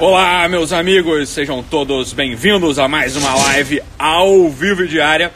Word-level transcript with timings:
Olá, 0.00 0.48
meus 0.48 0.72
amigos, 0.72 1.28
sejam 1.28 1.62
todos 1.62 2.12
bem-vindos 2.12 2.80
a 2.80 2.88
mais 2.88 3.14
uma 3.14 3.32
live 3.32 3.80
ao 3.96 4.50
vivo 4.50 4.88
diária. 4.88 5.30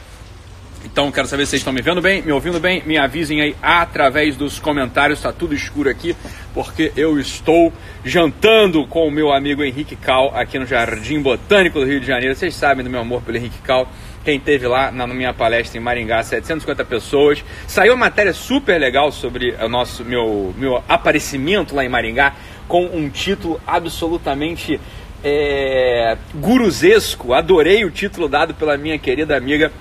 Então, 0.83 1.09
quero 1.13 1.29
saber 1.29 1.45
se 1.45 1.51
vocês 1.51 1.61
estão 1.61 1.71
me 1.71 1.81
vendo 1.81 2.01
bem, 2.01 2.21
me 2.21 2.33
ouvindo 2.33 2.59
bem. 2.59 2.83
Me 2.85 2.97
avisem 2.97 3.39
aí 3.39 3.55
através 3.61 4.35
dos 4.35 4.59
comentários. 4.59 5.19
Está 5.19 5.31
tudo 5.31 5.53
escuro 5.53 5.89
aqui 5.89 6.13
porque 6.53 6.91
eu 6.97 7.17
estou 7.17 7.71
jantando 8.03 8.85
com 8.85 9.07
o 9.07 9.11
meu 9.11 9.31
amigo 9.31 9.63
Henrique 9.63 9.95
Cal 9.95 10.29
aqui 10.35 10.59
no 10.59 10.65
Jardim 10.65 11.21
Botânico 11.21 11.79
do 11.79 11.85
Rio 11.85 12.01
de 12.01 12.07
Janeiro. 12.07 12.35
Vocês 12.35 12.53
sabem 12.53 12.83
do 12.83 12.89
meu 12.89 12.99
amor 12.99 13.21
pelo 13.21 13.37
Henrique 13.37 13.59
Cal. 13.59 13.89
Quem 14.25 14.41
teve 14.41 14.67
lá 14.67 14.91
na 14.91 15.07
minha 15.07 15.33
palestra 15.33 15.77
em 15.77 15.81
Maringá, 15.81 16.21
750 16.21 16.83
pessoas. 16.83 17.43
Saiu 17.65 17.93
uma 17.93 18.05
matéria 18.07 18.33
super 18.33 18.77
legal 18.77 19.09
sobre 19.09 19.51
o 19.51 19.69
nosso 19.69 20.03
meu, 20.03 20.53
meu 20.57 20.83
aparecimento 20.89 21.73
lá 21.73 21.85
em 21.85 21.89
Maringá 21.89 22.35
com 22.69 22.85
um 22.85 23.09
título 23.09 23.59
absolutamente 23.67 24.79
é, 25.23 26.15
guruzesco. 26.35 27.33
Adorei 27.33 27.83
o 27.83 27.91
título 27.91 28.29
dado 28.29 28.53
pela 28.53 28.77
minha 28.77 28.97
querida 28.97 29.35
amiga. 29.35 29.71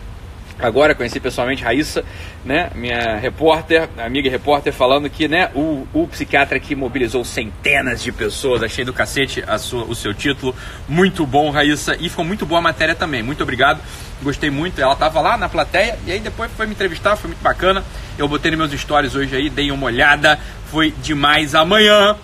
Agora 0.59 0.93
conheci 0.93 1.21
pessoalmente 1.21 1.63
Raíssa, 1.63 2.05
né, 2.45 2.69
minha 2.75 3.17
repórter, 3.17 3.89
amiga 3.97 4.29
repórter, 4.29 4.73
falando 4.73 5.09
que 5.09 5.29
né, 5.29 5.53
o, 5.55 5.87
o 5.95 6.09
psiquiatra 6.09 6.59
que 6.59 6.75
mobilizou 6.75 7.25
centenas 7.25 8.03
de 8.03 8.11
pessoas, 8.11 8.65
achei 8.65 8.85
do 8.85 8.93
cacete 8.93 9.45
a 9.47 9.57
sua, 9.57 9.85
o 9.85 9.95
seu 9.95 10.13
título, 10.13 10.53
muito 10.89 11.25
bom, 11.25 11.51
Raíssa, 11.51 11.97
e 12.01 12.09
ficou 12.09 12.25
muito 12.25 12.45
boa 12.45 12.59
a 12.59 12.63
matéria 12.63 12.97
também, 12.97 13.23
muito 13.23 13.41
obrigado, 13.41 13.81
gostei 14.21 14.51
muito, 14.51 14.81
ela 14.81 14.95
estava 14.95 15.21
lá 15.21 15.37
na 15.37 15.49
plateia, 15.49 15.97
e 16.05 16.11
aí 16.11 16.19
depois 16.19 16.51
foi 16.51 16.67
me 16.67 16.73
entrevistar, 16.73 17.15
foi 17.15 17.29
muito 17.29 17.41
bacana, 17.41 17.85
eu 18.19 18.27
botei 18.27 18.51
nos 18.51 18.59
meus 18.69 18.81
stories 18.81 19.15
hoje 19.15 19.37
aí, 19.37 19.49
dei 19.49 19.71
uma 19.71 19.87
olhada, 19.87 20.41
foi 20.73 20.93
demais 21.01 21.55
amanhã, 21.55 22.17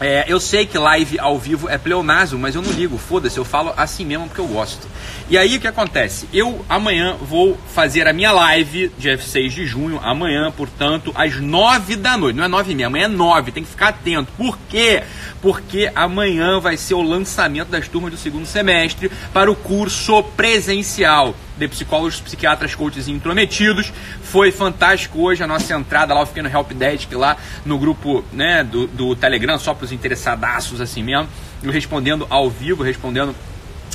é, 0.00 0.24
eu 0.28 0.38
sei 0.38 0.64
que 0.64 0.78
live 0.78 1.18
ao 1.18 1.38
vivo 1.38 1.68
é 1.68 1.76
pleonasmo, 1.76 2.38
mas 2.38 2.54
eu 2.54 2.62
não 2.62 2.70
ligo, 2.70 2.96
foda-se, 2.96 3.36
eu 3.36 3.44
falo 3.44 3.72
assim 3.76 4.04
mesmo 4.04 4.26
porque 4.26 4.40
eu 4.40 4.46
gosto. 4.46 4.86
E 5.28 5.36
aí 5.36 5.56
o 5.56 5.60
que 5.60 5.66
acontece? 5.66 6.28
Eu 6.32 6.64
amanhã 6.68 7.16
vou 7.20 7.58
fazer 7.74 8.06
a 8.06 8.12
minha 8.12 8.30
live, 8.30 8.92
dia 8.96 9.18
6 9.18 9.52
de 9.52 9.66
junho, 9.66 10.00
amanhã, 10.02 10.52
portanto, 10.52 11.12
às 11.16 11.40
9 11.40 11.96
da 11.96 12.16
noite. 12.16 12.36
Não 12.36 12.44
é 12.44 12.48
9 12.48 12.72
e 12.72 12.74
meia, 12.76 12.86
amanhã 12.86 13.06
é 13.06 13.08
9, 13.08 13.52
tem 13.52 13.64
que 13.64 13.70
ficar 13.70 13.88
atento. 13.88 14.32
Por 14.36 14.56
quê? 14.68 15.02
Porque 15.42 15.90
amanhã 15.94 16.60
vai 16.60 16.76
ser 16.76 16.94
o 16.94 17.02
lançamento 17.02 17.68
das 17.68 17.88
turmas 17.88 18.12
do 18.12 18.16
segundo 18.16 18.46
semestre 18.46 19.10
para 19.32 19.50
o 19.50 19.56
curso 19.56 20.22
presencial 20.22 21.34
de 21.58 21.68
psicólogos, 21.68 22.20
psiquiatras, 22.20 22.74
coaches 22.74 23.08
intrometidos. 23.08 23.92
Foi 24.22 24.50
fantástico 24.52 25.20
hoje 25.20 25.42
a 25.42 25.46
nossa 25.46 25.74
entrada 25.74 26.14
lá, 26.14 26.20
eu 26.20 26.26
fiquei 26.26 26.42
no 26.42 26.48
Help 26.48 26.72
Desk 26.72 27.14
lá 27.14 27.36
no 27.64 27.78
grupo 27.78 28.24
né, 28.32 28.64
do, 28.64 28.86
do 28.86 29.16
Telegram, 29.16 29.58
só 29.58 29.74
para 29.74 29.84
os 29.84 29.92
interessadaços 29.92 30.80
assim 30.80 31.02
mesmo, 31.02 31.28
eu 31.62 31.70
respondendo 31.70 32.26
ao 32.30 32.48
vivo, 32.48 32.82
respondendo 32.82 33.34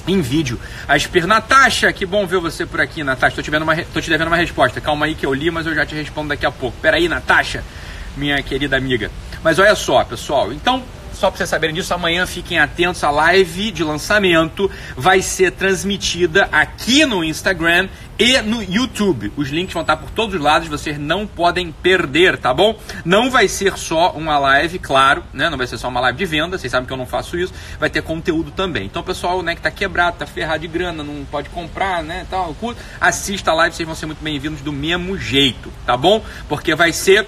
em 0.08 0.22
vídeo. 0.22 0.59
A 0.88 0.97
Esper, 0.97 1.25
Natasha, 1.25 1.92
que 1.94 2.05
bom 2.05 2.25
ver 2.25 2.39
você 2.39 2.66
por 2.66 2.81
aqui, 2.81 3.03
Natasha. 3.03 3.36
Tô 3.36 3.42
te, 3.42 3.50
uma, 3.50 3.75
te 3.75 4.09
devendo 4.09 4.27
uma 4.27 4.36
resposta. 4.36 4.81
Calma 4.81 5.05
aí 5.05 5.16
que 5.16 5.25
eu 5.25 5.33
li, 5.33 5.50
mas 5.50 5.66
eu 5.66 5.73
já 5.73 5.86
te 5.86 5.95
respondo 5.95 6.30
daqui 6.30 6.45
a 6.45 6.52
pouco. 6.52 6.77
Peraí, 6.81 7.08
Natasha, 7.08 7.64
minha 8.17 8.42
querida 8.44 8.75
amiga. 8.75 9.09
Mas 9.44 9.59
olha 9.59 9.75
só, 9.75 10.03
pessoal. 10.03 10.52
Então, 10.52 10.83
só 11.14 11.30
para 11.30 11.38
vocês 11.38 11.50
saberem 11.50 11.75
disso, 11.75 11.94
amanhã 11.94 12.25
fiquem 12.25 12.59
atentos, 12.59 13.03
a 13.03 13.09
live 13.09 13.72
de 13.72 13.83
lançamento 13.83 14.69
vai 14.95 15.22
ser 15.22 15.52
transmitida 15.52 16.50
aqui 16.52 17.05
no 17.05 17.23
Instagram 17.23 17.88
e 18.17 18.39
no 18.42 18.61
YouTube. 18.61 19.31
Os 19.36 19.50
links 19.50 19.73
vão 19.73 19.81
estar 19.81 19.97
por 19.97 20.09
todos 20.11 20.36
os 20.36 20.42
lados, 20.42 20.67
vocês 20.67 20.97
não 20.97 21.25
podem 21.25 21.72
perder, 21.72 22.38
tá 22.38 22.53
bom? 22.53 22.78
Não 23.03 23.30
vai 23.30 23.47
ser 23.47 23.78
só 23.78 24.11
uma 24.11 24.38
live, 24.38 24.80
claro, 24.80 25.23
né? 25.33 25.50
Não 25.50 25.58
vai 25.58 25.67
ser 25.67 25.78
só 25.78 25.88
uma 25.88 26.00
live 26.00 26.17
de 26.17 26.25
venda, 26.25 26.58
vocês 26.58 26.72
sabem 26.72 26.86
que 26.86 26.94
eu 26.94 26.97
não 26.97 27.05
faço 27.05 27.38
isso, 27.38 27.53
vai 27.80 27.89
ter 27.89 28.02
conteúdo 28.02 28.52
também. 28.52 28.86
Então, 28.86 29.03
pessoal, 29.03 29.42
né, 29.42 29.55
que 29.55 29.61
tá 29.61 29.72
quebrado, 29.72 30.17
tá 30.17 30.25
ferrado 30.25 30.59
de 30.59 30.67
grana, 30.67 31.03
não 31.03 31.25
pode 31.25 31.50
comprar, 31.50 32.03
né, 32.03 32.25
tal, 32.30 32.55
assista 33.00 33.52
a 33.52 33.53
live, 33.55 33.75
vocês 33.75 33.86
vão 33.86 33.95
ser 33.95 34.05
muito 34.05 34.23
bem-vindos 34.23 34.61
do 34.61 34.71
mesmo 34.71 35.17
jeito, 35.17 35.71
tá 35.86 35.98
bom? 35.98 36.23
Porque 36.48 36.76
vai 36.76 36.93
ser 36.93 37.27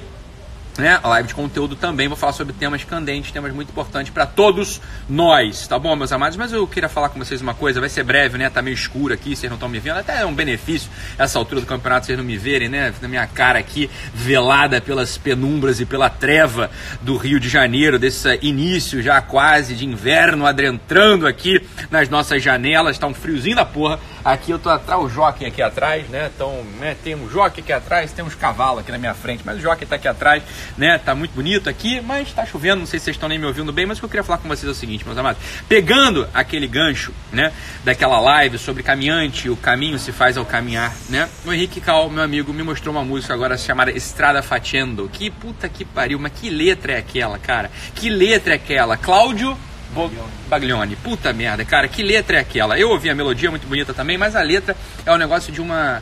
né, 0.78 1.00
a 1.02 1.08
live 1.10 1.28
de 1.30 1.36
conteúdo 1.36 1.76
também. 1.76 2.08
Vou 2.08 2.18
falar 2.18 2.34
sobre 2.34 2.54
temas 2.54 2.84
candentes, 2.84 3.32
temas 3.32 3.54
muito 3.54 3.70
importantes 3.70 4.12
para 4.12 4.26
todos 4.26 4.82
nós, 5.08 5.68
tá 5.68 5.80
bom, 5.80 5.96
meus 5.96 6.12
amados? 6.12 6.38
Mas 6.38 6.52
eu 6.52 6.68
queria 6.68 6.90
falar 6.90 7.10
com 7.10 7.20
vocês 7.20 7.42
uma 7.42 7.54
coisa, 7.54 7.80
vai 7.80 7.90
ser 7.90 8.04
breve, 8.04 8.38
né? 8.38 8.50
Tá 8.50 8.62
meio 8.62 8.74
escuro 8.74 9.14
aqui, 9.14 9.36
vocês 9.36 9.50
não 9.50 9.56
estão 9.56 9.70
me 9.70 9.80
vendo. 9.80 9.98
Até 9.98 10.22
é 10.22 10.26
um 10.26 10.34
benefício 10.34 10.90
essa 11.18 11.40
altura 11.40 11.62
do 11.62 11.68
campeonato 11.68 12.06
vocês 12.06 12.18
não 12.18 12.26
me 12.26 12.38
verem, 12.38 12.70
né? 12.70 12.94
Na 13.02 13.08
minha 13.08 13.26
cara 13.28 13.60
aqui, 13.60 13.90
velada 14.14 14.82
pelas 14.82 15.18
penumbras 15.18 15.80
e 15.80 15.86
pela 15.86 16.10
treva 16.10 16.70
do 17.02 17.18
Rio 17.18 17.40
de 17.40 17.50
Janeiro, 17.50 17.98
desse 17.98 18.40
início 18.42 19.02
já 19.02 19.22
quase 19.22 19.76
de 19.76 19.86
inverno 19.86 20.46
adentrando 20.46 21.28
aqui 21.28 21.62
nas 21.90 22.10
nossas 22.10 22.44
janelas. 22.44 22.98
Tá 22.98 23.08
um 23.08 23.14
friozinho 23.14 23.56
da 23.56 23.66
porra. 23.66 24.00
Aqui 24.26 24.52
eu 24.52 24.58
tô 24.60 24.70
atrás, 24.70 25.02
o 25.02 25.08
jockey 25.08 25.46
aqui 25.46 25.62
atrás, 25.62 26.10
né? 26.10 26.32
Então, 26.36 26.66
né, 26.80 26.98
tem 27.04 27.16
um 27.16 27.30
jockey 27.30 27.62
aqui 27.62 27.72
atrás, 27.72 28.12
tem 28.12 28.26
uns 28.26 28.36
cavalos 28.36 28.80
aqui 28.80 28.92
na 28.92 28.98
minha 28.98 29.14
frente, 29.14 29.44
mas 29.46 29.58
o 29.58 29.62
jockey 29.62 29.86
tá 29.86 29.96
aqui 29.96 30.08
atrás 30.08 30.44
né? 30.78 30.98
Tá 30.98 31.14
muito 31.16 31.34
bonito 31.34 31.70
aqui, 31.70 32.02
mas 32.02 32.32
tá 32.32 32.46
chovendo, 32.46 32.80
não 32.80 32.86
sei 32.86 33.00
se 33.00 33.06
vocês 33.06 33.16
estão 33.16 33.30
nem 33.30 33.38
me 33.38 33.46
ouvindo 33.46 33.72
bem, 33.72 33.86
mas 33.86 33.98
o 33.98 34.02
que 34.02 34.06
eu 34.06 34.10
queria 34.10 34.24
falar 34.24 34.40
com 34.40 34.48
vocês 34.48 34.68
é 34.68 34.72
o 34.72 34.76
seguinte, 34.76 35.06
meus 35.06 35.18
amados. 35.18 35.42
Pegando 35.68 36.28
aquele 36.34 36.68
gancho, 36.68 37.14
né, 37.32 37.52
daquela 37.84 38.20
live 38.20 38.58
sobre 38.58 38.84
caminhante, 38.84 39.50
o 39.50 39.56
caminho 39.56 39.98
se 40.00 40.12
faz 40.12 40.38
ao 40.38 40.46
caminhar, 40.46 40.94
né? 41.10 41.30
O 41.46 41.54
Henrique 41.54 41.80
Cal, 41.80 42.10
meu 42.10 42.24
amigo, 42.24 42.54
me 42.54 42.64
mostrou 42.64 42.94
uma 42.94 43.04
música 43.04 43.34
agora 43.34 43.58
chamada 43.58 43.92
Estrada 43.92 44.42
Facendo. 44.42 45.10
Que 45.12 45.30
puta 45.30 45.70
que 45.70 45.86
pariu, 45.86 46.20
mas 46.20 46.32
que 46.34 46.50
letra 46.50 46.94
é 46.94 46.98
aquela, 46.98 47.38
cara? 47.38 47.72
Que 47.94 48.10
letra 48.10 48.54
é 48.54 48.56
aquela? 48.56 48.98
Cláudio 48.98 49.58
Baglione. 50.50 50.96
Puta 50.98 51.32
merda, 51.34 51.64
cara, 51.64 51.88
que 51.88 52.04
letra 52.04 52.38
é 52.38 52.40
aquela? 52.40 52.78
Eu 52.78 52.90
ouvi 52.90 53.10
a 53.10 53.16
melodia 53.16 53.50
muito 53.50 53.68
bonita 53.68 53.94
também, 53.94 54.18
mas 54.18 54.36
a 54.36 54.42
letra 54.42 54.76
é 55.06 55.12
um 55.12 55.18
negócio 55.18 55.52
de 55.52 55.62
uma 55.62 56.02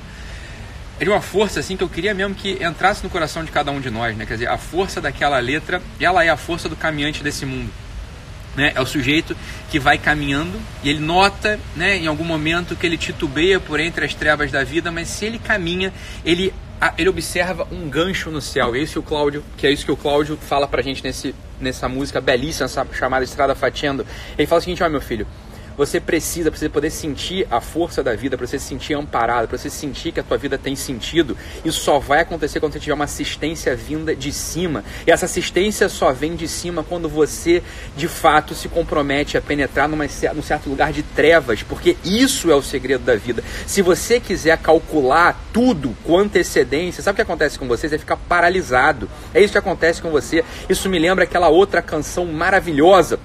é 1.00 1.04
de 1.04 1.10
uma 1.10 1.22
força 1.22 1.60
assim 1.60 1.76
que 1.76 1.84
eu 1.84 1.90
queria 1.90 2.14
mesmo 2.14 2.36
que 2.36 2.64
entrasse 2.64 3.04
no 3.04 3.10
coração 3.10 3.44
de 3.44 3.52
cada 3.52 3.72
um 3.72 3.80
de 3.80 3.90
nós, 3.90 4.16
né? 4.16 4.26
Quer 4.26 4.34
dizer, 4.34 4.50
a 4.50 4.58
força 4.58 5.02
daquela 5.02 5.40
letra, 5.40 5.82
ela 6.00 6.24
é 6.24 6.30
a 6.30 6.38
força 6.38 6.70
do 6.70 6.76
caminhante 6.76 7.24
desse 7.24 7.46
mundo. 7.46 7.70
Né? 8.56 8.72
É 8.76 8.82
o 8.82 8.86
sujeito 8.86 9.36
que 9.72 9.80
vai 9.80 9.98
caminhando 9.98 10.62
e 10.84 10.90
ele 10.90 11.00
nota, 11.00 11.60
né, 11.76 11.98
em 11.98 12.06
algum 12.06 12.24
momento 12.24 12.76
que 12.76 12.86
ele 12.86 12.98
titubeia 12.98 13.60
por 13.60 13.80
entre 13.80 14.06
as 14.06 14.14
trevas 14.14 14.52
da 14.52 14.64
vida, 14.64 14.92
mas 14.92 15.08
se 15.08 15.26
ele 15.26 15.40
caminha, 15.40 15.92
ele 16.24 16.54
ele 16.98 17.08
observa 17.08 17.66
um 17.72 17.90
gancho 17.90 18.30
no 18.30 18.42
céu. 18.42 18.76
É 18.76 18.80
isso 18.80 18.94
que 18.94 19.00
o 19.00 19.04
Cláudio, 19.04 19.44
que 19.58 19.66
é 19.66 19.72
isso 19.72 19.86
que 19.86 19.92
o 19.92 19.96
Cláudio 19.96 20.38
fala 20.38 20.68
pra 20.68 20.82
gente 20.82 21.02
nesse, 21.02 21.34
nessa 21.64 21.90
música 21.90 22.22
belíssima 22.22 22.68
chamada 22.92 23.24
Estrada 23.24 23.56
Fatiendo. 23.56 24.06
Ele 24.38 24.46
fala 24.46 24.60
o 24.60 24.62
seguinte, 24.62 24.84
ó 24.84 24.90
meu 24.90 25.02
filho, 25.02 25.26
você 25.78 26.00
precisa, 26.00 26.52
para 26.52 26.60
você 26.60 26.70
poder 26.70 26.90
sentir 26.90 27.48
a 27.50 27.60
força 27.60 28.04
da 28.04 28.16
vida, 28.16 28.38
para 28.38 28.46
você 28.46 28.60
se 28.60 28.66
sentir 28.66 28.94
amparado, 28.94 29.48
para 29.48 29.58
você 29.58 29.70
sentir 29.70 30.12
que 30.12 30.20
a 30.20 30.24
tua 30.24 30.38
vida 30.38 30.58
tem 30.58 30.76
sentido. 30.76 31.38
Isso 31.64 31.80
só 31.82 32.00
vai 32.00 32.22
acontecer 32.22 32.60
quando 32.60 32.74
você 32.74 32.80
tiver 32.80 32.94
uma 32.94 33.06
assistência 33.06 33.76
vinda 33.76 34.16
de 34.16 34.32
cima. 34.32 34.84
E 35.06 35.12
essa 35.12 35.26
assistência 35.26 35.90
só 35.90 36.12
vem 36.12 36.36
de 36.36 36.48
cima 36.48 36.84
quando 36.84 37.10
você, 37.10 37.64
de 37.96 38.08
fato, 38.08 38.54
se 38.54 38.68
compromete 38.68 39.38
a 39.38 39.42
penetrar 39.42 39.88
numa, 39.88 40.06
num 40.36 40.44
certo 40.44 40.70
lugar 40.70 40.92
de 40.94 41.04
trevas, 41.04 41.64
porque 41.64 41.98
isso 42.04 42.52
é 42.52 42.56
o 42.56 42.62
segredo 42.62 43.04
da 43.04 43.16
vida. 43.16 43.44
Se 43.66 43.82
você 43.82 44.20
quiser 44.20 44.58
calcular 44.58 45.40
tudo 45.52 45.96
com 46.04 46.18
antecedência, 46.18 47.02
sabe 47.02 47.14
o 47.14 47.16
que 47.18 47.22
acontece 47.22 47.58
com 47.58 47.68
você? 47.68 47.90
Você 47.90 47.98
fica 47.98 48.16
paralisado. 48.16 49.10
É 49.34 49.42
isso 49.42 49.52
que 49.52 49.58
acontece 49.58 50.02
com 50.02 50.12
você. 50.12 50.44
Isso 50.70 50.90
me 50.90 51.00
lembra 51.00 51.24
aquela 51.24 51.50
outra 51.50 51.82
canção 51.82 52.26
maravilhosa 52.26 53.20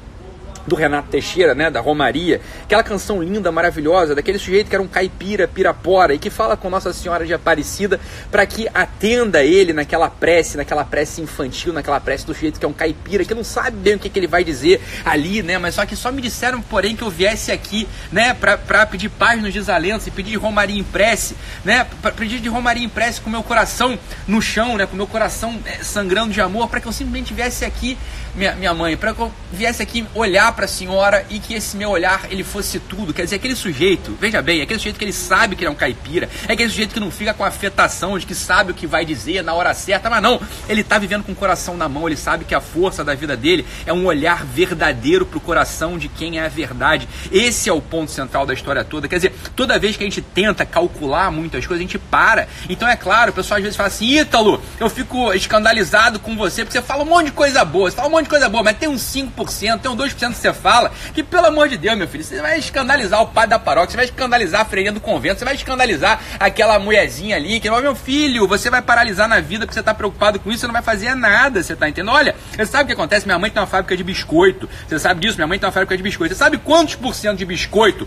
do 0.66 0.74
Renato 0.74 1.08
Teixeira, 1.08 1.54
né, 1.54 1.70
da 1.70 1.80
Romaria, 1.80 2.41
aquela 2.62 2.82
canção 2.82 3.22
linda, 3.22 3.50
maravilhosa, 3.50 4.14
daquele 4.14 4.38
sujeito 4.38 4.69
que 4.69 4.74
era 4.74 4.82
um 4.82 4.88
caipira, 4.88 5.48
pirapora, 5.48 6.14
e 6.14 6.19
que 6.19 6.30
fala 6.30 6.56
com 6.56 6.69
Nossa 6.70 6.92
Senhora 6.92 7.26
de 7.26 7.34
Aparecida 7.34 8.00
para 8.30 8.46
que 8.46 8.69
atenda 8.72 9.42
ele 9.42 9.72
naquela 9.72 10.10
prece, 10.10 10.56
naquela 10.56 10.84
prece 10.84 11.20
infantil, 11.20 11.72
naquela 11.72 12.00
prece 12.00 12.26
do 12.26 12.34
sujeito 12.34 12.58
que 12.58 12.64
é 12.64 12.69
um 12.69 12.72
caipira, 12.72 13.24
que 13.24 13.34
não 13.34 13.44
sabe 13.44 13.76
bem 13.76 13.94
o 13.94 13.98
que, 13.98 14.08
que 14.08 14.19
ele 14.19 14.26
vai 14.26 14.44
dizer 14.44 14.80
ali, 15.04 15.43
né, 15.43 15.58
mas 15.58 15.75
só 15.75 15.87
que 15.87 15.96
só 15.96 16.10
me 16.12 16.20
disseram, 16.20 16.61
porém, 16.61 16.96
que 16.96 17.02
eu 17.02 17.11
viesse 17.11 17.50
aqui, 17.50 17.88
né, 18.12 18.34
para 18.34 18.87
pedir 18.87 19.08
paz 19.08 19.40
nos 19.43 19.52
desalentos 19.52 20.06
e 20.06 20.11
pedir 20.11 20.37
Romaria 20.37 20.78
em 20.78 20.84
prece, 20.84 21.37
né, 21.64 21.87
pra 22.02 22.11
pedir 22.11 22.40
de 22.40 22.49
Romaria 22.49 22.84
em 22.84 22.88
prece 22.88 23.20
com 23.20 23.31
meu 23.31 23.43
coração 23.43 23.99
no 24.26 24.40
chão, 24.40 24.76
né, 24.76 24.87
com 24.87 24.96
meu 24.96 25.06
coração 25.06 25.58
é, 25.64 25.82
sangrando 25.82 26.32
de 26.32 26.40
amor, 26.40 26.69
para 26.69 26.81
que 26.81 26.87
eu 26.87 26.93
simplesmente 26.93 27.32
viesse 27.32 27.64
aqui, 27.64 27.99
minha, 28.34 28.54
minha 28.54 28.75
mãe, 28.75 28.96
para 28.96 29.14
que 29.14 29.20
eu 29.20 29.32
viesse 29.52 29.82
aqui 29.82 30.06
olhar 30.14 30.52
para 30.58 30.64
a 30.64 30.69
senhora 30.69 31.25
e 31.31 31.38
que 31.38 31.55
esse 31.55 31.76
meu 31.76 31.90
olhar 31.90 32.26
ele 32.32 32.43
fosse 32.43 32.81
tudo. 32.81 33.14
Quer 33.14 33.22
dizer, 33.22 33.37
aquele 33.37 33.55
sujeito, 33.55 34.19
veja 34.20 34.43
bem, 34.43 34.60
aquele 34.60 34.81
sujeito 34.81 34.99
que 34.99 35.05
ele 35.05 35.12
sabe 35.12 35.55
que 35.55 35.62
ele 35.62 35.69
é 35.69 35.70
um 35.70 35.76
caipira, 35.76 36.28
é 36.49 36.52
aquele 36.52 36.69
sujeito 36.69 36.93
que 36.93 36.99
não 36.99 37.12
fica 37.12 37.32
com 37.32 37.44
afetação 37.44 38.19
de 38.19 38.26
que 38.26 38.34
sabe 38.34 38.72
o 38.72 38.75
que 38.75 38.84
vai 38.84 39.05
dizer 39.05 39.44
na 39.44 39.55
hora 39.55 39.72
certa, 39.72 40.10
mas 40.10 40.20
não, 40.20 40.40
ele 40.69 40.81
está 40.81 40.99
vivendo 40.99 41.22
com 41.22 41.31
o 41.31 41.37
coração 41.37 41.76
na 41.76 41.88
mão, 41.88 42.08
ele 42.08 42.16
sabe 42.16 42.44
que 42.44 42.56
a 42.56 42.60
força 42.60 43.05
da 43.05 43.14
vida 43.14 43.37
dele 43.37 43.64
é 43.87 43.93
um 43.93 44.05
olhar 44.05 44.44
verdadeiro 44.44 45.25
para 45.25 45.38
o 45.38 45.40
coração 45.40 45.96
de 45.96 46.08
quem 46.08 46.40
é 46.40 46.46
a 46.46 46.49
verdade. 46.49 47.08
Esse 47.31 47.69
é 47.69 47.72
o 47.72 47.81
ponto 47.81 48.11
central 48.11 48.44
da 48.44 48.52
história 48.52 48.82
toda. 48.82 49.06
Quer 49.06 49.16
dizer, 49.16 49.34
toda 49.54 49.78
vez 49.78 49.96
que 49.96 50.02
a 50.02 50.06
gente 50.06 50.20
tenta 50.20 50.66
calcular 50.66 51.31
muitas 51.31 51.64
coisas, 51.64 51.81
a 51.81 51.87
gente 51.87 52.00
para. 52.00 52.49
Então 52.69 52.88
é 52.88 52.96
claro, 52.96 53.31
o 53.31 53.34
pessoal 53.34 53.58
às 53.58 53.62
vezes 53.62 53.76
fala 53.76 53.87
assim: 53.87 54.19
Ítalo, 54.19 54.61
eu 54.81 54.90
fico 54.90 55.32
escandalizado 55.34 56.19
com 56.19 56.37
você 56.37 56.64
porque 56.64 56.76
você 56.76 56.84
fala 56.84 57.04
um 57.04 57.06
monte 57.06 57.26
de 57.26 57.32
coisa 57.32 57.64
boa, 57.64 57.88
você 57.88 57.96
fala 57.96 58.08
um 58.08 58.12
monte 58.12 58.25
de 58.25 58.31
coisa 58.31 58.49
boa, 58.49 58.64
mas 58.64 58.76
tem 58.76 58.88
uns 58.88 59.02
5%, 59.02 59.78
tem 59.78 59.90
uns 59.90 59.96
2% 59.96 60.34
que 60.38 60.43
você 60.43 60.52
fala, 60.52 60.90
que 61.12 61.23
pelo 61.23 61.46
amor 61.46 61.69
de 61.69 61.76
Deus, 61.76 61.96
meu 61.96 62.08
filho, 62.08 62.25
você 62.25 62.40
vai 62.40 62.58
escandalizar 62.58 63.20
o 63.20 63.29
pai 63.29 63.46
da 63.46 63.58
paróquia, 63.58 63.90
você 63.90 63.96
vai 63.96 64.06
escandalizar 64.06 64.62
a 64.62 64.64
freirinha 64.64 64.93
do 64.93 65.00
convento, 65.00 65.38
você 65.38 65.44
vai 65.44 65.55
escandalizar 65.55 66.20
aquela 66.38 66.79
mulherzinha 66.79 67.37
ali, 67.37 67.61
que, 67.61 67.70
meu 67.70 67.94
filho, 67.94 68.46
você 68.46 68.70
vai 68.70 68.81
paralisar 68.81 69.29
na 69.29 69.40
vida 69.40 69.67
porque 69.67 69.75
você 69.75 69.82
tá 69.82 69.93
preocupado 69.93 70.38
com 70.40 70.50
isso, 70.50 70.61
você 70.61 70.67
não 70.67 70.73
vai 70.73 70.82
fazer 70.82 71.14
nada, 71.14 71.62
você 71.62 71.76
tá 71.76 71.88
entendendo? 71.88 72.14
Olha, 72.14 72.35
você 72.55 72.67
sabe 72.67 72.85
o 72.85 72.87
que 72.87 72.93
acontece? 72.93 73.26
Minha 73.26 73.38
mãe 73.38 73.50
tem 73.50 73.61
uma 73.61 73.67
fábrica 73.67 73.96
de 73.96 74.05
biscoito, 74.05 74.69
você 74.87 74.99
sabe 74.99 75.20
disso? 75.20 75.37
Minha 75.37 75.46
mãe 75.46 75.58
tem 75.58 75.67
uma 75.67 75.73
fábrica 75.73 75.96
de 75.96 76.02
biscoito. 76.02 76.35
Você 76.35 76.38
sabe 76.38 76.58
quantos 76.58 76.94
por 76.94 77.14
cento 77.14 77.38
de 77.38 77.44
biscoito 77.44 78.06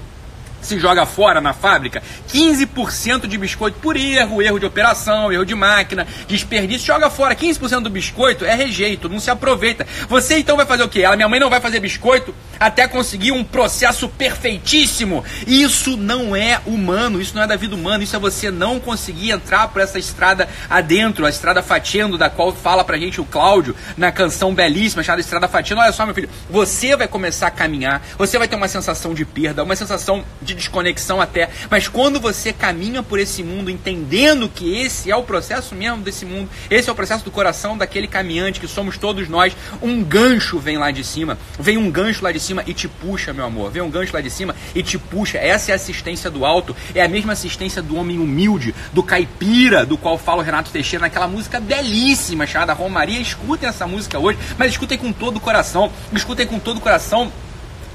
se 0.62 0.80
joga 0.80 1.06
fora 1.06 1.42
na 1.42 1.54
fábrica, 1.54 2.02
15% 2.30 3.28
de 3.28 3.38
biscoito 3.38 3.80
por 3.80 3.98
erro, 3.98 4.42
erro 4.42 4.60
de 4.60 4.66
operação, 4.66 5.32
erro 5.32 5.46
de 5.46 5.56
máquina, 5.56 6.08
desperdício, 6.28 6.88
joga 6.88 7.10
fora. 7.10 7.36
15% 7.36 7.82
do 7.82 7.90
biscoito 7.90 8.46
é 8.46 8.56
rejeito, 8.56 9.10
não 9.10 9.20
se 9.20 9.30
aproveita. 9.30 9.86
Você 10.08 10.38
então 10.38 10.58
vai 10.58 10.66
fazer 10.66 10.84
o 10.84 10.90
quê? 10.90 11.02
Ela, 11.02 11.16
minha 11.16 11.30
mãe 11.30 11.40
não 11.40 11.50
vai 11.50 11.60
fazer 11.60 11.80
biscoito 11.80 12.34
até 12.60 12.88
conseguir 12.88 13.32
um 13.32 13.44
processo 13.44 14.08
perfeitíssimo. 14.08 15.24
Isso 15.48 15.98
não 15.98 16.36
é 16.36 16.60
humano, 16.66 17.20
isso 17.20 17.36
não 17.36 17.44
é 17.44 17.48
da 17.48 17.56
vida 17.56 17.76
humana, 17.76 18.04
isso 18.04 18.16
é 18.16 18.20
você 18.20 18.52
não 18.52 18.80
conseguir 18.80 19.32
entrar 19.32 19.68
por 19.70 19.82
essa 19.82 19.98
estrada 19.98 20.48
adentro, 20.70 21.26
a 21.26 21.30
estrada 21.30 21.64
fatiando, 21.64 22.18
da 22.18 22.30
qual 22.30 22.54
fala 22.54 22.84
pra 22.84 22.98
gente 22.98 23.20
o 23.20 23.26
Cláudio 23.26 23.76
na 23.98 24.12
canção 24.12 24.54
belíssima 24.54 25.04
chamada 25.04 25.22
Estrada 25.22 25.48
Fatiando. 25.48 25.82
Olha 25.82 25.92
só, 25.92 26.06
meu 26.06 26.14
filho, 26.14 26.30
você 26.50 26.96
vai 26.96 27.08
começar 27.08 27.48
a 27.48 27.52
caminhar, 27.52 28.02
você 28.18 28.38
vai 28.38 28.48
ter 28.48 28.56
uma 28.56 28.68
sensação 28.68 29.14
de 29.14 29.26
perda, 29.26 29.64
uma 29.64 29.76
sensação 29.76 30.24
de 30.42 30.51
de 30.52 30.56
desconexão 30.56 31.22
até. 31.22 31.50
Mas 31.70 31.88
quando 31.88 32.20
você 32.20 32.54
caminha 32.54 33.02
por 33.02 33.20
esse 33.20 33.44
mundo 33.44 33.70
entendendo 33.70 34.50
que 34.50 34.78
esse 34.78 35.10
é 35.10 35.16
o 35.16 35.24
processo 35.24 35.74
mesmo 35.76 35.98
desse 35.98 36.26
mundo, 36.26 36.50
esse 36.70 36.90
é 36.90 36.92
o 36.92 36.96
processo 36.96 37.24
do 37.24 37.32
coração 37.32 37.78
daquele 37.78 38.08
caminhante 38.08 38.60
que 38.60 38.68
somos 38.68 38.98
todos 38.98 39.28
nós, 39.28 39.56
um 39.82 40.04
gancho 40.04 40.60
vem 40.60 40.78
lá 40.78 40.92
de 40.92 41.04
cima, 41.04 41.38
vem 41.60 41.78
um 41.78 41.90
gancho 41.90 42.24
lá 42.24 42.32
de 42.32 42.40
cima 42.40 42.64
e 42.68 42.74
te 42.74 42.88
puxa, 42.88 43.34
meu 43.34 43.46
amor. 43.46 43.72
Vem 43.72 43.82
um 43.82 43.90
gancho 43.90 44.14
lá 44.14 44.22
de 44.22 44.30
cima 44.30 44.56
e 44.76 44.84
te 44.84 44.98
puxa. 44.98 45.38
Essa 45.38 45.72
é 45.72 45.74
a 45.74 45.76
assistência 45.76 46.30
do 46.30 46.46
alto, 46.46 46.76
é 46.94 47.02
a 47.02 47.08
mesma 47.08 47.34
assistência 47.34 47.82
do 47.82 47.96
homem 47.96 48.20
humilde, 48.20 48.76
do 48.92 49.04
caipira, 49.04 49.86
do 49.86 49.98
qual 49.98 50.18
fala 50.18 50.42
o 50.42 50.46
Renato 50.46 50.72
Teixeira 50.72 51.06
naquela 51.06 51.28
música 51.28 51.60
belíssima 51.60 52.46
chamada 52.46 52.74
Romaria. 52.74 53.20
Escutem 53.20 53.70
essa 53.70 53.88
música 53.88 54.20
hoje, 54.20 54.38
mas 54.58 54.72
escutem 54.72 54.98
com 54.98 55.12
todo 55.12 55.38
o 55.38 55.40
coração. 55.40 55.92
Escutem 56.14 56.46
com 56.46 56.60
todo 56.60 56.78
o 56.78 56.82
coração 56.82 57.32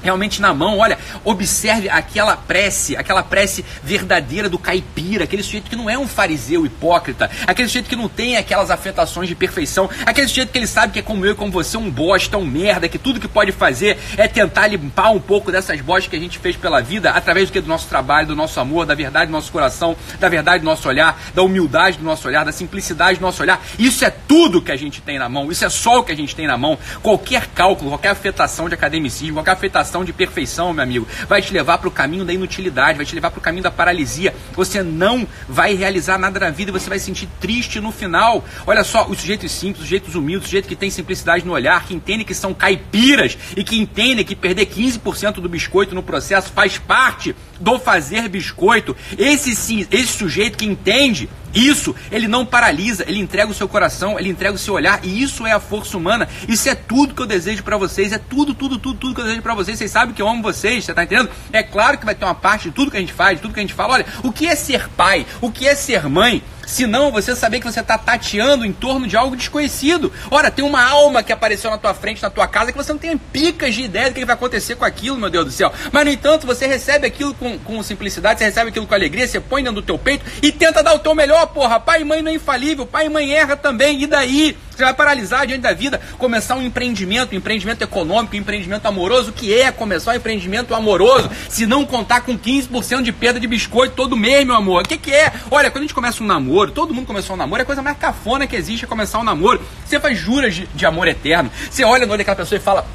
realmente 0.01 0.41
na 0.41 0.53
mão. 0.53 0.77
Olha, 0.77 0.97
observe 1.23 1.89
aquela 1.89 2.35
prece, 2.35 2.95
aquela 2.95 3.23
prece 3.23 3.63
verdadeira 3.83 4.49
do 4.49 4.57
caipira, 4.57 5.23
aquele 5.23 5.43
sujeito 5.43 5.69
que 5.69 5.75
não 5.75 5.89
é 5.89 5.97
um 5.97 6.07
fariseu 6.07 6.65
hipócrita, 6.65 7.29
aquele 7.45 7.67
sujeito 7.67 7.89
que 7.89 7.95
não 7.95 8.07
tem 8.07 8.37
aquelas 8.37 8.71
afetações 8.71 9.27
de 9.27 9.35
perfeição, 9.35 9.89
aquele 10.05 10.27
sujeito 10.27 10.51
que 10.51 10.57
ele 10.57 10.67
sabe 10.67 10.93
que 10.93 10.99
é 10.99 11.01
como 11.01 11.25
eu 11.25 11.31
e 11.31 11.35
como 11.35 11.51
você, 11.51 11.77
um 11.77 11.89
bosta, 11.89 12.37
um 12.37 12.45
merda, 12.45 12.87
que 12.87 12.97
tudo 12.97 13.19
que 13.19 13.27
pode 13.27 13.51
fazer 13.51 13.97
é 14.17 14.27
tentar 14.27 14.67
limpar 14.67 15.11
um 15.11 15.19
pouco 15.19 15.51
dessas 15.51 15.79
bostas 15.81 16.09
que 16.09 16.15
a 16.15 16.19
gente 16.19 16.39
fez 16.39 16.55
pela 16.55 16.81
vida 16.81 17.11
através 17.11 17.49
do 17.49 17.53
que 17.53 17.61
do 17.61 17.67
nosso 17.67 17.87
trabalho, 17.87 18.27
do 18.27 18.35
nosso 18.35 18.59
amor, 18.59 18.85
da 18.85 18.95
verdade 18.95 19.27
do 19.27 19.31
nosso 19.31 19.51
coração, 19.51 19.95
da 20.19 20.29
verdade 20.29 20.63
do 20.63 20.65
nosso 20.65 20.87
olhar, 20.87 21.19
da 21.33 21.43
humildade 21.43 21.97
do 21.97 22.03
nosso 22.03 22.27
olhar, 22.27 22.45
da 22.45 22.51
simplicidade 22.51 23.19
do 23.19 23.21
nosso 23.21 23.41
olhar. 23.41 23.61
Isso 23.77 24.05
é 24.05 24.09
tudo 24.09 24.61
que 24.61 24.71
a 24.71 24.77
gente 24.77 25.01
tem 25.01 25.17
na 25.17 25.29
mão, 25.29 25.51
isso 25.51 25.65
é 25.65 25.69
só 25.69 25.99
o 25.99 26.03
que 26.03 26.11
a 26.11 26.15
gente 26.15 26.35
tem 26.35 26.47
na 26.47 26.57
mão. 26.57 26.77
Qualquer 27.01 27.47
cálculo, 27.47 27.91
qualquer 27.91 28.09
afetação 28.09 28.67
de 28.67 28.75
academicismo, 28.75 29.35
qualquer 29.35 29.51
afetação 29.51 29.86
de 30.03 30.13
perfeição, 30.13 30.73
meu 30.73 30.83
amigo, 30.83 31.07
vai 31.27 31.41
te 31.41 31.53
levar 31.53 31.77
para 31.77 31.87
o 31.87 31.91
caminho 31.91 32.25
da 32.25 32.33
inutilidade, 32.33 32.97
vai 32.97 33.05
te 33.05 33.15
levar 33.15 33.31
para 33.31 33.39
o 33.39 33.41
caminho 33.41 33.63
da 33.63 33.71
paralisia. 33.71 34.33
Você 34.53 34.83
não 34.83 35.27
vai 35.47 35.73
realizar 35.75 36.17
nada 36.17 36.39
na 36.39 36.49
vida 36.49 36.71
e 36.71 36.73
você 36.73 36.89
vai 36.89 36.99
se 36.99 37.05
sentir 37.05 37.27
triste 37.39 37.79
no 37.79 37.91
final. 37.91 38.43
Olha 38.65 38.83
só, 38.83 39.07
os 39.07 39.19
sujeitos 39.19 39.51
simples, 39.51 39.79
os 39.79 39.85
sujeitos 39.85 40.15
humildes, 40.15 40.45
os 40.45 40.49
sujeitos 40.49 40.69
que 40.69 40.75
têm 40.75 40.89
simplicidade 40.89 41.45
no 41.45 41.53
olhar, 41.53 41.85
que 41.85 41.93
entendem 41.93 42.25
que 42.25 42.33
são 42.33 42.53
caipiras 42.53 43.37
e 43.55 43.63
que 43.63 43.77
entendem 43.77 44.25
que 44.25 44.35
perder 44.35 44.65
15% 44.65 45.35
do 45.35 45.49
biscoito 45.49 45.95
no 45.95 46.03
processo 46.03 46.51
faz 46.51 46.77
parte 46.77 47.35
do 47.59 47.79
fazer 47.79 48.27
biscoito. 48.29 48.95
Esse 49.17 49.51
esse 49.91 50.13
sujeito 50.13 50.57
que 50.57 50.65
entende 50.65 51.29
isso, 51.57 51.95
ele 52.11 52.27
não 52.27 52.45
paralisa, 52.45 53.03
ele 53.07 53.19
entrega 53.19 53.51
o 53.51 53.53
seu 53.53 53.67
coração, 53.67 54.19
ele 54.19 54.29
entrega 54.29 54.55
o 54.55 54.59
seu 54.59 54.73
olhar, 54.73 54.99
e 55.03 55.21
isso 55.21 55.45
é 55.45 55.51
a 55.51 55.59
força 55.59 55.97
humana. 55.97 56.27
Isso 56.47 56.69
é 56.69 56.75
tudo 56.75 57.13
que 57.13 57.21
eu 57.21 57.25
desejo 57.25 57.63
para 57.63 57.77
vocês, 57.77 58.11
é 58.11 58.17
tudo, 58.17 58.53
tudo, 58.53 58.77
tudo, 58.77 58.99
tudo 58.99 59.15
que 59.15 59.21
eu 59.21 59.25
desejo 59.25 59.41
para 59.41 59.55
vocês. 59.55 59.77
Vocês 59.77 59.91
sabem 59.91 60.13
que 60.13 60.21
eu 60.21 60.27
amo 60.27 60.41
vocês, 60.41 60.85
você 60.85 60.93
tá 60.93 61.03
entendendo? 61.03 61.29
É 61.51 61.63
claro 61.63 61.97
que 61.97 62.05
vai 62.05 62.15
ter 62.15 62.25
uma 62.25 62.35
parte 62.35 62.69
de 62.69 62.75
tudo 62.75 62.91
que 62.91 62.97
a 62.97 62.99
gente 62.99 63.13
faz, 63.13 63.37
de 63.37 63.41
tudo 63.41 63.53
que 63.53 63.59
a 63.59 63.63
gente 63.63 63.73
fala. 63.73 63.93
Olha, 63.93 64.05
o 64.23 64.31
que 64.31 64.47
é 64.47 64.55
ser 64.55 64.87
pai? 64.89 65.25
O 65.41 65.51
que 65.51 65.67
é 65.67 65.75
ser 65.75 66.07
mãe? 66.07 66.43
Se 66.67 66.85
não, 66.85 67.13
você 67.13 67.33
saber 67.33 67.61
que 67.61 67.65
você 67.65 67.79
está 67.79 67.97
tateando 67.97 68.65
em 68.65 68.73
torno 68.73 69.07
de 69.07 69.15
algo 69.15 69.37
desconhecido. 69.37 70.11
Ora, 70.29 70.51
tem 70.51 70.65
uma 70.65 70.83
alma 70.83 71.23
que 71.23 71.31
apareceu 71.31 71.71
na 71.71 71.77
tua 71.77 71.93
frente, 71.93 72.21
na 72.21 72.29
tua 72.29 72.45
casa, 72.45 72.73
que 72.73 72.77
você 72.77 72.91
não 72.91 72.99
tem 72.99 73.17
picas 73.17 73.73
de 73.73 73.83
ideia 73.83 74.09
do 74.09 74.13
que 74.13 74.25
vai 74.25 74.35
acontecer 74.35 74.75
com 74.75 74.83
aquilo, 74.83 75.17
meu 75.17 75.29
Deus 75.29 75.45
do 75.45 75.51
céu. 75.51 75.71
Mas, 75.93 76.03
no 76.03 76.11
entanto, 76.11 76.45
você 76.45 76.67
recebe 76.67 77.07
aquilo 77.07 77.33
com, 77.35 77.57
com 77.57 77.81
simplicidade, 77.81 78.39
você 78.39 78.45
recebe 78.45 78.69
aquilo 78.69 78.85
com 78.85 78.93
alegria, 78.93 79.25
você 79.25 79.39
põe 79.39 79.63
dentro 79.63 79.81
do 79.81 79.85
teu 79.85 79.97
peito 79.97 80.25
e 80.43 80.51
tenta 80.51 80.83
dar 80.83 80.93
o 80.93 80.99
teu 80.99 81.15
melhor, 81.15 81.47
porra. 81.47 81.79
Pai 81.79 82.01
e 82.01 82.03
mãe 82.03 82.21
não 82.21 82.31
é 82.31 82.35
infalível, 82.35 82.85
pai 82.85 83.05
e 83.05 83.09
mãe 83.09 83.31
erra 83.31 83.55
também, 83.55 84.03
e 84.03 84.05
daí? 84.05 84.57
Você 84.77 84.83
vai 84.83 84.93
paralisar 84.93 85.47
diante 85.47 85.61
da 85.61 85.73
vida, 85.73 85.99
começar 86.19 86.55
um 86.55 86.61
empreendimento, 86.61 87.33
um 87.33 87.35
empreendimento 87.35 87.81
econômico, 87.81 88.35
um 88.35 88.39
empreendimento 88.39 88.85
amoroso. 88.85 89.31
O 89.31 89.33
que 89.33 89.51
é 89.51 89.71
começar 89.71 90.11
um 90.11 90.15
empreendimento 90.15 90.75
amoroso 90.75 91.31
se 91.49 91.65
não 91.65 91.83
contar 91.83 92.21
com 92.21 92.37
15% 92.37 93.01
de 93.01 93.11
perda 93.11 93.39
de 93.39 93.47
biscoito 93.47 93.95
todo 93.95 94.15
mês, 94.15 94.45
meu 94.45 94.53
amor? 94.53 94.83
O 94.83 94.87
que, 94.87 94.95
que 94.95 95.11
é? 95.11 95.33
Olha, 95.49 95.71
quando 95.71 95.79
a 95.79 95.87
gente 95.87 95.95
começa 95.95 96.23
um 96.23 96.27
namoro, 96.27 96.69
todo 96.69 96.93
mundo 96.93 97.07
começou 97.07 97.35
um 97.35 97.39
namoro, 97.39 97.59
é 97.59 97.63
a 97.63 97.65
coisa 97.65 97.81
mais 97.81 97.97
cafona 97.97 98.45
que 98.45 98.55
existe 98.55 98.85
é 98.85 98.87
começar 98.87 99.17
um 99.17 99.23
namoro. 99.23 99.59
Você 99.83 99.99
faz 99.99 100.15
juras 100.15 100.53
de, 100.53 100.67
de 100.67 100.85
amor 100.85 101.07
eterno. 101.07 101.49
Você 101.71 101.83
olha 101.83 102.05
no 102.05 102.11
olho 102.11 102.19
daquela 102.19 102.35
pessoa 102.35 102.59
e 102.59 102.61
fala, 102.61 102.85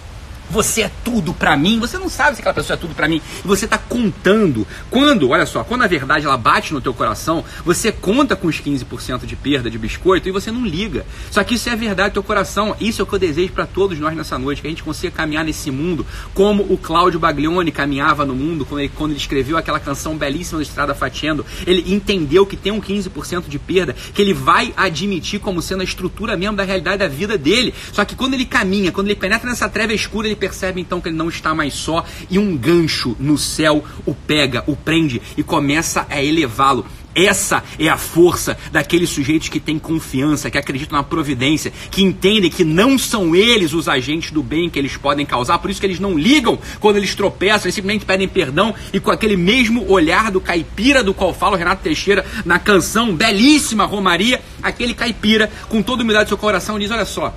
você 0.50 0.82
é 0.82 0.90
tudo 1.04 1.32
para 1.32 1.56
mim, 1.56 1.78
você 1.78 1.98
não 1.98 2.08
sabe 2.08 2.36
se 2.36 2.42
aquela 2.42 2.54
pessoa 2.54 2.76
é 2.76 2.80
tudo 2.80 2.94
para 2.94 3.08
mim, 3.08 3.20
e 3.44 3.46
você 3.46 3.66
tá 3.66 3.78
contando. 3.78 4.66
Quando, 4.90 5.30
olha 5.30 5.46
só, 5.46 5.64
quando 5.64 5.82
a 5.82 5.86
verdade 5.86 6.26
ela 6.26 6.36
bate 6.36 6.74
no 6.74 6.80
teu 6.80 6.94
coração, 6.94 7.44
você 7.64 7.90
conta 7.90 8.36
com 8.36 8.46
os 8.48 8.60
15% 8.60 9.24
de 9.24 9.36
perda 9.36 9.70
de 9.70 9.78
biscoito 9.78 10.28
e 10.28 10.32
você 10.32 10.50
não 10.50 10.64
liga. 10.64 11.06
Só 11.30 11.42
que 11.42 11.54
isso 11.54 11.68
é 11.68 11.72
a 11.72 11.76
verdade 11.76 12.10
do 12.10 12.14
teu 12.14 12.22
coração. 12.22 12.76
Isso 12.80 13.00
é 13.00 13.04
o 13.04 13.06
que 13.06 13.14
eu 13.14 13.18
desejo 13.18 13.52
para 13.52 13.66
todos 13.66 13.98
nós 13.98 14.16
nessa 14.16 14.38
noite, 14.38 14.60
que 14.60 14.66
a 14.66 14.70
gente 14.70 14.82
consiga 14.82 15.12
caminhar 15.12 15.44
nesse 15.44 15.70
mundo 15.70 16.06
como 16.34 16.62
o 16.62 16.76
Cláudio 16.76 17.20
Baglione 17.20 17.70
caminhava 17.70 18.24
no 18.24 18.34
mundo 18.34 18.64
quando 18.64 18.80
ele, 18.80 18.92
quando 18.94 19.10
ele 19.12 19.20
escreveu 19.20 19.56
aquela 19.56 19.80
canção 19.80 20.16
belíssima 20.16 20.58
do 20.58 20.62
Estrada 20.62 20.94
Fatiendo. 20.94 21.44
Ele 21.66 21.92
entendeu 21.92 22.46
que 22.46 22.56
tem 22.56 22.72
um 22.72 22.80
15% 22.80 23.48
de 23.48 23.58
perda, 23.58 23.94
que 24.14 24.20
ele 24.20 24.34
vai 24.34 24.72
admitir 24.76 25.40
como 25.40 25.62
sendo 25.62 25.80
a 25.80 25.84
estrutura 25.84 26.36
mesmo 26.36 26.56
da 26.56 26.64
realidade 26.64 26.98
da 26.98 27.08
vida 27.08 27.38
dele. 27.38 27.74
Só 27.92 28.04
que 28.04 28.14
quando 28.14 28.34
ele 28.34 28.44
caminha, 28.44 28.92
quando 28.92 29.08
ele 29.08 29.16
penetra 29.16 29.48
nessa 29.48 29.68
treva 29.68 29.92
escura, 29.92 30.31
ele 30.32 30.36
percebe 30.36 30.80
então 30.80 31.00
que 31.00 31.08
ele 31.08 31.16
não 31.16 31.28
está 31.28 31.54
mais 31.54 31.74
só 31.74 32.04
e 32.30 32.38
um 32.38 32.56
gancho 32.56 33.16
no 33.20 33.38
céu 33.38 33.84
o 34.04 34.14
pega, 34.14 34.64
o 34.66 34.74
prende 34.74 35.20
e 35.36 35.42
começa 35.42 36.06
a 36.08 36.22
elevá-lo. 36.22 36.84
Essa 37.14 37.62
é 37.78 37.88
a 37.88 37.98
força 37.98 38.56
daqueles 38.70 39.10
sujeitos 39.10 39.50
que 39.50 39.60
têm 39.60 39.78
confiança, 39.78 40.50
que 40.50 40.56
acreditam 40.56 40.96
na 40.96 41.02
providência, 41.02 41.70
que 41.90 42.02
entendem 42.02 42.50
que 42.50 42.64
não 42.64 42.96
são 42.98 43.36
eles 43.36 43.74
os 43.74 43.86
agentes 43.86 44.30
do 44.30 44.42
bem 44.42 44.70
que 44.70 44.78
eles 44.78 44.96
podem 44.96 45.26
causar, 45.26 45.58
por 45.58 45.70
isso 45.70 45.78
que 45.78 45.86
eles 45.86 46.00
não 46.00 46.18
ligam 46.18 46.58
quando 46.80 46.96
eles 46.96 47.14
tropeçam, 47.14 47.66
eles 47.66 47.74
simplesmente 47.74 48.06
pedem 48.06 48.26
perdão 48.26 48.74
e 48.94 48.98
com 48.98 49.10
aquele 49.10 49.36
mesmo 49.36 49.86
olhar 49.90 50.30
do 50.30 50.40
caipira 50.40 51.04
do 51.04 51.12
qual 51.12 51.34
fala 51.34 51.54
o 51.54 51.58
Renato 51.58 51.82
Teixeira 51.82 52.24
na 52.46 52.58
canção 52.58 53.14
belíssima 53.14 53.84
Romaria, 53.84 54.40
aquele 54.62 54.94
caipira 54.94 55.50
com 55.68 55.82
toda 55.82 56.00
a 56.00 56.04
humildade 56.04 56.26
do 56.26 56.28
seu 56.28 56.38
coração 56.38 56.78
diz: 56.78 56.90
Olha 56.90 57.04
só, 57.04 57.36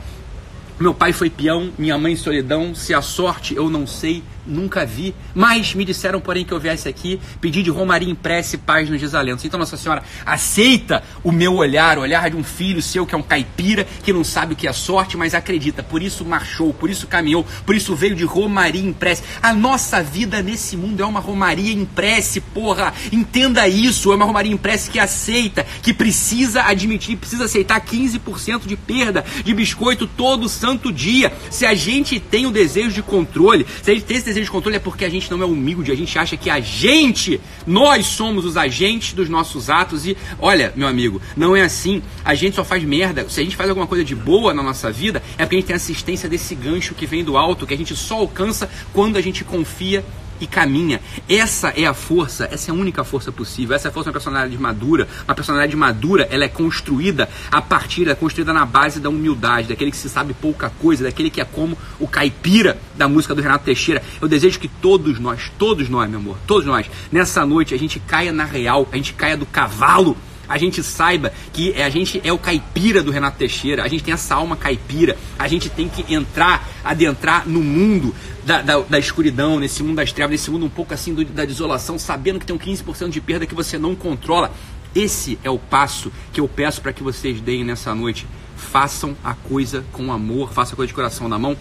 meu 0.80 0.94
pai 0.94 1.14
foi 1.14 1.30
peão, 1.30 1.72
minha 1.78 1.98
mãe 1.98 2.16
solidão, 2.16 2.76
se 2.76 2.94
a 2.94 3.02
sorte 3.02 3.56
eu 3.56 3.70
não 3.70 3.88
sei, 3.88 4.24
nunca 4.46 4.86
vi, 4.86 5.14
mas 5.34 5.74
me 5.74 5.86
disseram, 5.86 6.20
porém, 6.20 6.46
que 6.46 6.54
eu 6.54 6.60
viesse 6.60 6.88
aqui 6.88 7.20
pedir 7.42 7.64
de 7.64 7.70
Romaria 7.70 8.10
em 8.10 8.16
prece 8.16 8.58
paz 8.58 8.90
nos 8.90 9.00
desalentos. 9.00 9.46
Então, 9.46 9.60
Nossa 9.60 9.78
Senhora, 9.78 10.04
aceita 10.26 11.04
o 11.24 11.32
meu 11.32 11.56
olhar, 11.56 11.98
o 11.98 12.02
olhar 12.02 12.30
de 12.30 12.36
um 12.36 12.44
filho 12.44 12.82
seu 12.82 13.06
que 13.06 13.16
é 13.16 13.18
um 13.18 13.24
caipira, 13.24 13.86
que 14.04 14.14
não 14.14 14.24
sabe 14.24 14.54
o 14.54 14.56
que 14.56 14.68
é 14.68 14.74
sorte, 14.74 15.18
mas 15.18 15.34
acredita. 15.34 15.84
Por 15.84 16.02
isso 16.02 16.26
marchou, 16.26 16.74
por 16.74 16.90
isso 16.90 17.08
caminhou, 17.08 17.46
por 17.66 17.76
isso 17.76 17.96
veio 17.96 18.16
de 18.16 18.24
Romaria 18.24 18.82
em 18.82 18.94
prece. 18.94 19.24
A 19.42 19.54
nossa 19.54 20.02
vida 20.02 20.42
nesse 20.42 20.78
mundo 20.78 21.02
é 21.02 21.06
uma 21.06 21.20
Romaria 21.20 21.74
em 21.74 21.86
prece, 21.86 22.40
porra. 22.40 22.94
Entenda 23.12 23.68
isso, 23.68 24.12
é 24.12 24.16
uma 24.16 24.26
Romaria 24.26 24.52
em 24.52 24.58
prece 24.58 24.90
que 24.90 25.00
aceita, 25.00 25.66
que 25.82 25.94
precisa 25.94 26.64
admitir, 26.64 27.18
precisa 27.18 27.46
aceitar 27.46 27.80
15% 27.82 28.66
de 28.66 28.76
perda 28.76 29.26
de 29.44 29.54
biscoito 29.54 30.08
todo 30.08 30.50
santo 30.50 30.92
dia. 30.92 31.32
Se 31.50 31.66
a 31.66 31.74
gente 31.74 32.20
tem 32.20 32.46
o 32.46 32.52
desejo 32.52 32.92
de 32.92 33.02
controle, 33.02 33.66
se 33.82 33.92
a 33.92 33.94
gente 33.94 34.06
tem 34.06 34.18
esse 34.18 34.30
desejo 34.36 34.46
de 34.46 34.52
controle 34.52 34.76
é 34.76 34.80
porque 34.80 35.06
a 35.06 35.10
gente 35.10 35.32
não 35.32 35.42
é 35.42 35.46
humilde, 35.46 35.92
a 35.92 35.96
gente 35.96 36.18
acha 36.20 36.36
que 36.36 36.50
a 36.50 36.60
gente, 36.60 37.40
nós 37.66 38.06
somos 38.06 38.46
os 38.46 38.58
agentes 38.58 39.14
dos 39.14 39.30
nossos 39.30 39.70
atos 39.70 40.06
e, 40.06 40.18
olha, 40.40 40.74
meu 40.76 40.88
amigo, 40.88 41.22
não 41.36 41.56
é 41.56 41.62
assim. 41.62 42.02
A 42.24 42.36
gente 42.36 42.56
só 42.56 42.64
faz 42.64 42.84
merda. 42.84 43.28
Se 43.30 43.40
a 43.40 43.44
gente 43.44 43.56
faz 43.56 43.70
alguma 43.70 43.88
coisa 43.88 44.04
de 44.04 44.16
boa 44.16 44.54
na 44.54 44.62
nossa 44.62 44.92
vida, 44.92 45.24
é 45.38 45.44
porque 45.44 45.56
a 45.56 45.60
gente 45.60 45.68
tem 45.68 45.76
assistência 45.76 46.28
desse 46.28 46.54
gancho 46.54 46.94
que 46.94 47.06
vem 47.06 47.24
do 47.24 47.38
alto, 47.38 47.66
que 47.66 47.74
a 47.74 47.78
gente 47.78 47.96
só 47.96 48.16
alcança 48.16 48.70
quando 48.94 49.18
a 49.18 49.22
gente 49.22 49.44
confia 49.44 50.04
e 50.40 50.48
caminha. 50.48 51.02
Essa 51.28 51.70
é 51.70 51.86
a 51.86 51.94
força, 51.94 52.48
essa 52.52 52.72
é 52.72 52.74
a 52.74 52.78
única 52.78 53.04
força 53.04 53.32
possível. 53.32 53.76
Essa 53.76 53.88
é 53.88 53.90
a 53.90 53.92
força 53.92 54.10
uma 54.10 54.14
personalidade 54.14 54.58
madura. 54.58 55.08
Uma 55.28 55.36
personalidade 55.36 55.76
madura, 55.76 56.28
ela 56.32 56.44
é 56.44 56.48
construída 56.48 57.30
a 57.52 57.62
partir, 57.62 58.08
é 58.08 58.16
construída 58.16 58.54
na 58.54 58.66
base 58.66 59.00
da 59.00 59.10
humildade, 59.10 59.68
daquele 59.68 59.92
que 59.92 59.98
se 59.98 60.10
sabe 60.10 60.34
pouca 60.34 60.70
coisa, 60.70 61.04
daquele 61.04 61.30
que 61.30 61.42
é 61.42 61.46
como 61.46 61.78
o 62.00 62.08
caipira 62.08 62.78
da 62.96 63.08
música 63.08 63.36
do 63.36 63.42
Renato 63.42 63.66
Teixeira. 63.66 64.02
Eu 64.22 64.28
desejo 64.28 64.60
que 64.60 64.68
todos 64.68 65.20
nós, 65.20 65.52
todos 65.58 65.90
nós, 65.90 66.10
meu 66.10 66.20
amor, 66.20 66.38
todos 66.46 66.66
nós, 66.66 66.90
nessa 67.12 67.46
noite 67.46 67.74
a 67.74 67.78
gente 67.78 68.00
caia 68.00 68.32
na 68.32 68.46
real, 68.46 68.88
a 68.92 68.96
gente 68.96 69.14
caia 69.14 69.38
do 69.38 69.46
cavalo 69.46 70.18
a 70.48 70.58
gente 70.58 70.84
saiba 70.84 71.34
que 71.54 71.74
a 71.82 71.90
gente 71.90 72.22
é 72.24 72.32
o 72.32 72.38
caipira 72.38 73.02
do 73.02 73.12
Renato 73.12 73.38
Teixeira, 73.38 73.84
a 73.84 73.88
gente 73.88 74.04
tem 74.04 74.14
essa 74.14 74.36
alma 74.36 74.56
caipira, 74.56 75.18
a 75.38 75.48
gente 75.48 75.70
tem 75.70 75.90
que 75.90 76.14
entrar, 76.14 76.68
adentrar 76.84 77.48
no 77.48 77.62
mundo 77.62 78.14
da, 78.46 78.62
da, 78.62 78.80
da 78.82 79.00
escuridão, 79.00 79.60
nesse 79.60 79.82
mundo 79.82 79.96
das 79.96 80.14
trevas, 80.14 80.32
nesse 80.32 80.52
mundo 80.52 80.66
um 80.66 80.70
pouco 80.70 80.94
assim 80.94 81.14
do, 81.14 81.26
da 81.26 81.44
desolação, 81.44 81.98
sabendo 81.98 82.40
que 82.40 82.46
tem 82.46 82.56
um 82.56 82.60
15% 82.60 83.10
de 83.10 83.20
perda 83.20 83.46
que 83.46 83.56
você 83.56 83.78
não 83.78 83.96
controla. 83.96 84.52
Esse 84.94 85.38
é 85.44 85.50
o 85.50 85.58
passo 85.58 86.12
que 86.32 86.40
eu 86.40 86.48
peço 86.48 86.82
para 86.82 86.94
que 86.94 87.04
vocês 87.04 87.42
deem 87.42 87.66
nessa 87.66 87.94
noite. 87.94 88.28
Façam 88.56 89.18
a 89.24 89.34
coisa 89.34 89.84
com 89.92 90.12
amor, 90.12 90.54
façam 90.54 90.74
a 90.74 90.76
coisa 90.78 90.88
de 90.88 90.94
coração 90.94 91.28
na 91.28 91.38
mão 91.38 91.58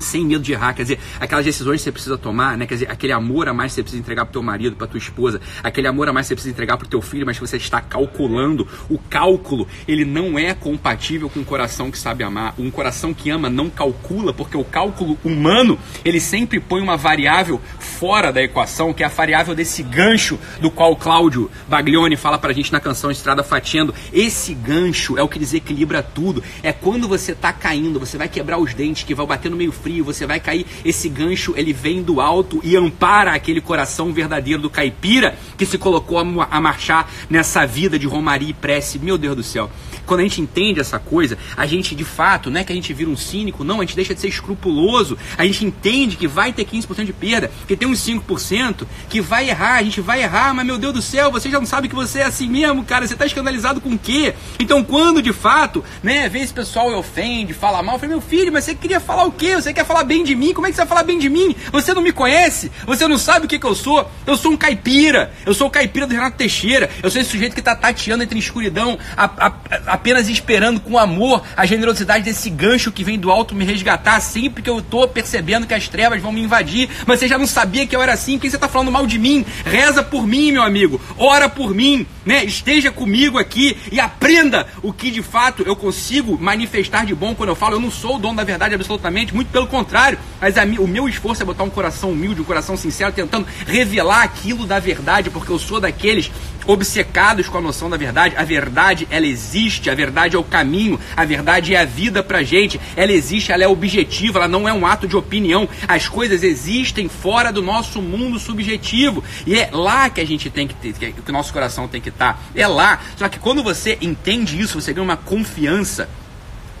sem 0.00 0.24
medo 0.24 0.42
de 0.42 0.52
errar, 0.52 0.72
quer 0.72 0.82
dizer, 0.82 0.98
aquelas 1.20 1.44
decisões 1.44 1.80
que 1.80 1.84
você 1.84 1.92
precisa 1.92 2.18
tomar, 2.18 2.56
né? 2.56 2.66
Quer 2.66 2.74
dizer, 2.74 2.90
aquele 2.90 3.12
amor 3.12 3.48
a 3.48 3.54
mais 3.54 3.72
que 3.72 3.76
você 3.76 3.82
precisa 3.82 4.00
entregar 4.00 4.24
pro 4.24 4.32
teu 4.32 4.42
marido, 4.42 4.74
pra 4.74 4.86
tua 4.86 4.98
esposa, 4.98 5.40
aquele 5.62 5.86
amor 5.86 6.08
a 6.08 6.12
mais 6.12 6.26
que 6.26 6.28
você 6.28 6.34
precisa 6.34 6.52
entregar 6.52 6.76
pro 6.76 6.88
teu 6.88 7.00
filho, 7.00 7.26
mas 7.26 7.38
que 7.38 7.46
você 7.46 7.56
está 7.56 7.80
calculando. 7.80 8.66
O 8.88 8.98
cálculo, 8.98 9.68
ele 9.86 10.04
não 10.04 10.38
é 10.38 10.54
compatível 10.54 11.28
com 11.28 11.40
um 11.40 11.44
coração 11.44 11.90
que 11.90 11.98
sabe 11.98 12.24
amar. 12.24 12.54
Um 12.58 12.70
coração 12.70 13.12
que 13.12 13.30
ama 13.30 13.50
não 13.50 13.68
calcula, 13.68 14.32
porque 14.32 14.56
o 14.56 14.64
cálculo 14.64 15.18
humano, 15.22 15.78
ele 16.04 16.20
sempre 16.20 16.58
põe 16.58 16.80
uma 16.80 16.96
variável 16.96 17.60
fora 17.78 18.32
da 18.32 18.42
equação, 18.42 18.92
que 18.92 19.02
é 19.02 19.06
a 19.06 19.10
variável 19.10 19.54
desse 19.54 19.82
gancho 19.82 20.38
do 20.60 20.70
qual 20.70 20.96
Cláudio 20.96 21.50
Baglioni 21.68 22.16
fala 22.16 22.38
pra 22.38 22.52
gente 22.52 22.72
na 22.72 22.80
canção 22.80 23.10
Estrada 23.10 23.42
Fatiendo. 23.42 23.94
Esse 24.12 24.54
gancho 24.54 25.18
é 25.18 25.22
o 25.22 25.28
que 25.28 25.38
desequilibra 25.38 26.02
tudo. 26.02 26.42
É 26.62 26.72
quando 26.72 27.06
você 27.06 27.34
tá 27.34 27.52
caindo, 27.52 28.00
você 28.00 28.16
vai 28.16 28.28
quebrar 28.28 28.58
os 28.58 28.72
dentes, 28.72 29.04
que 29.04 29.14
vai 29.14 29.26
bater 29.26 29.50
no 29.50 29.56
meio 29.56 29.72
frio 29.72 29.89
frio, 29.90 30.04
você 30.04 30.24
vai 30.24 30.38
cair. 30.38 30.64
Esse 30.84 31.08
gancho 31.08 31.52
ele 31.56 31.72
vem 31.72 32.02
do 32.02 32.20
alto 32.20 32.60
e 32.62 32.76
ampara 32.76 33.32
aquele 33.32 33.60
coração 33.60 34.12
verdadeiro 34.12 34.62
do 34.62 34.70
caipira 34.70 35.36
que 35.58 35.66
se 35.66 35.76
colocou 35.76 36.18
a, 36.18 36.60
marchar 36.60 37.10
nessa 37.28 37.66
vida 37.66 37.98
de 37.98 38.06
romaria 38.06 38.50
e 38.50 38.54
prece. 38.54 38.98
Meu 38.98 39.18
Deus 39.18 39.36
do 39.36 39.42
céu. 39.42 39.70
Quando 40.06 40.20
a 40.20 40.22
gente 40.22 40.40
entende 40.40 40.80
essa 40.80 40.98
coisa, 40.98 41.36
a 41.56 41.66
gente 41.66 41.94
de 41.94 42.04
fato, 42.04 42.50
não 42.50 42.60
é 42.60 42.64
que 42.64 42.72
a 42.72 42.74
gente 42.74 42.92
vira 42.92 43.10
um 43.10 43.16
cínico, 43.16 43.64
não, 43.64 43.80
a 43.80 43.84
gente 43.84 43.96
deixa 43.96 44.14
de 44.14 44.20
ser 44.20 44.28
escrupuloso, 44.28 45.16
a 45.36 45.44
gente 45.44 45.64
entende 45.64 46.16
que 46.16 46.26
vai 46.26 46.52
ter 46.52 46.64
15% 46.64 47.04
de 47.04 47.12
perda, 47.12 47.50
que 47.66 47.76
tem 47.76 47.88
uns 47.88 48.00
5% 48.06 48.86
que 49.08 49.20
vai 49.20 49.48
errar, 49.48 49.76
a 49.76 49.82
gente 49.82 50.00
vai 50.00 50.22
errar, 50.22 50.54
mas 50.54 50.66
meu 50.66 50.78
Deus 50.78 50.94
do 50.94 51.02
céu, 51.02 51.30
você 51.30 51.50
já 51.50 51.58
não 51.58 51.66
sabe 51.66 51.88
que 51.88 51.94
você 51.94 52.20
é 52.20 52.24
assim 52.24 52.48
mesmo, 52.48 52.84
cara, 52.84 53.06
você 53.06 53.14
está 53.14 53.26
escandalizado 53.26 53.80
com 53.80 53.90
o 53.90 53.98
quê? 53.98 54.34
Então 54.58 54.82
quando 54.82 55.22
de 55.22 55.32
fato, 55.32 55.84
né, 56.02 56.28
vem 56.28 56.42
esse 56.42 56.52
pessoal 56.52 56.90
e 56.90 56.94
ofende, 56.94 57.52
fala 57.52 57.82
mal, 57.82 57.96
eu 57.96 57.98
falei, 57.98 58.14
meu 58.14 58.20
filho, 58.20 58.52
mas 58.52 58.64
você 58.64 58.74
queria 58.74 59.00
falar 59.00 59.24
o 59.24 59.32
quê? 59.32 59.54
Você 59.56 59.72
quer 59.72 59.84
falar 59.84 60.04
bem 60.04 60.24
de 60.24 60.34
mim? 60.34 60.52
Como 60.52 60.66
é 60.66 60.70
que 60.70 60.76
você 60.76 60.82
vai 60.82 60.88
falar 60.88 61.02
bem 61.02 61.18
de 61.18 61.28
mim? 61.28 61.54
Você 61.72 61.94
não 61.94 62.02
me 62.02 62.12
conhece? 62.12 62.70
Você 62.86 63.06
não 63.06 63.18
sabe 63.18 63.46
o 63.46 63.48
que, 63.48 63.58
que 63.58 63.66
eu 63.66 63.74
sou? 63.74 64.08
Eu 64.26 64.36
sou 64.36 64.52
um 64.52 64.56
caipira. 64.56 65.32
Eu 65.44 65.54
sou 65.54 65.68
o 65.68 65.70
caipira 65.70 66.06
do 66.06 66.14
Renato 66.14 66.36
Teixeira. 66.36 66.90
Eu 67.02 67.10
sou 67.10 67.20
esse 67.20 67.30
sujeito 67.30 67.54
que 67.54 67.60
está 67.60 67.74
tateando 67.74 68.22
entre 68.22 68.38
escuridão, 68.38 68.98
a, 69.16 69.24
a, 69.24 69.89
apenas 69.90 70.28
esperando 70.28 70.80
com 70.80 70.96
amor 70.96 71.42
a 71.56 71.66
generosidade 71.66 72.24
desse 72.24 72.48
gancho 72.48 72.92
que 72.92 73.02
vem 73.02 73.18
do 73.18 73.30
alto 73.30 73.54
me 73.54 73.64
resgatar 73.64 74.20
sempre 74.20 74.62
que 74.62 74.70
eu 74.70 74.78
estou 74.78 75.08
percebendo 75.08 75.66
que 75.66 75.74
as 75.74 75.88
trevas 75.88 76.22
vão 76.22 76.32
me 76.32 76.40
invadir. 76.40 76.88
Mas 77.06 77.18
você 77.18 77.28
já 77.28 77.36
não 77.36 77.46
sabia 77.46 77.86
que 77.86 77.94
eu 77.94 78.02
era 78.02 78.12
assim. 78.12 78.38
Por 78.38 78.42
que 78.42 78.50
você 78.50 78.56
está 78.56 78.68
falando 78.68 78.92
mal 78.92 79.06
de 79.06 79.18
mim? 79.18 79.44
Reza 79.64 80.02
por 80.02 80.26
mim, 80.26 80.52
meu 80.52 80.62
amigo. 80.62 81.00
Ora 81.18 81.48
por 81.48 81.74
mim. 81.74 82.06
Né? 82.24 82.44
Esteja 82.44 82.92
comigo 82.92 83.38
aqui 83.38 83.76
e 83.90 83.98
aprenda 83.98 84.66
o 84.82 84.92
que 84.92 85.10
de 85.10 85.22
fato 85.22 85.62
eu 85.66 85.74
consigo 85.74 86.38
manifestar 86.40 87.04
de 87.04 87.14
bom 87.14 87.34
quando 87.34 87.48
eu 87.48 87.56
falo. 87.56 87.76
Eu 87.76 87.80
não 87.80 87.90
sou 87.90 88.16
o 88.16 88.18
dono 88.18 88.36
da 88.36 88.44
verdade 88.44 88.74
absolutamente, 88.74 89.34
muito 89.34 89.50
pelo 89.50 89.66
contrário. 89.66 90.18
Mas 90.40 90.56
a, 90.56 90.64
o 90.64 90.86
meu 90.86 91.08
esforço 91.08 91.42
é 91.42 91.46
botar 91.46 91.64
um 91.64 91.70
coração 91.70 92.10
humilde, 92.10 92.40
um 92.40 92.44
coração 92.44 92.76
sincero, 92.76 93.12
tentando 93.12 93.46
revelar 93.66 94.22
aquilo 94.22 94.66
da 94.66 94.78
verdade, 94.78 95.30
porque 95.30 95.50
eu 95.50 95.58
sou 95.58 95.80
daqueles 95.80 96.30
obcecados 96.66 97.48
com 97.48 97.58
a 97.58 97.60
noção 97.60 97.90
da 97.90 97.96
verdade. 97.96 98.34
A 98.36 98.44
verdade, 98.44 99.06
ela 99.10 99.26
existe, 99.26 99.90
a 99.90 99.94
verdade 99.94 100.36
é 100.36 100.38
o 100.38 100.44
caminho, 100.44 100.98
a 101.16 101.24
verdade 101.24 101.74
é 101.74 101.80
a 101.80 101.84
vida 101.84 102.22
pra 102.22 102.42
gente. 102.42 102.80
Ela 102.96 103.12
existe, 103.12 103.52
ela 103.52 103.64
é 103.64 103.68
objetiva, 103.68 104.38
ela 104.38 104.48
não 104.48 104.68
é 104.68 104.72
um 104.72 104.86
ato 104.86 105.06
de 105.06 105.16
opinião. 105.16 105.68
As 105.86 106.08
coisas 106.08 106.42
existem 106.42 107.08
fora 107.08 107.52
do 107.52 107.62
nosso 107.62 108.00
mundo 108.00 108.38
subjetivo. 108.38 109.22
E 109.46 109.58
é 109.58 109.70
lá 109.72 110.10
que 110.10 110.20
a 110.20 110.26
gente 110.26 110.50
tem 110.50 110.66
que 110.66 110.74
ter, 110.74 111.12
que 111.12 111.30
o 111.30 111.32
nosso 111.32 111.52
coração 111.52 111.88
tem 111.88 112.00
que 112.00 112.08
estar. 112.08 112.34
Tá. 112.34 112.38
É 112.54 112.66
lá. 112.66 113.00
Só 113.16 113.28
que 113.28 113.38
quando 113.38 113.62
você 113.62 113.98
entende 114.00 114.60
isso, 114.60 114.80
você 114.80 114.92
ganha 114.92 115.04
uma 115.04 115.16
confiança 115.16 116.08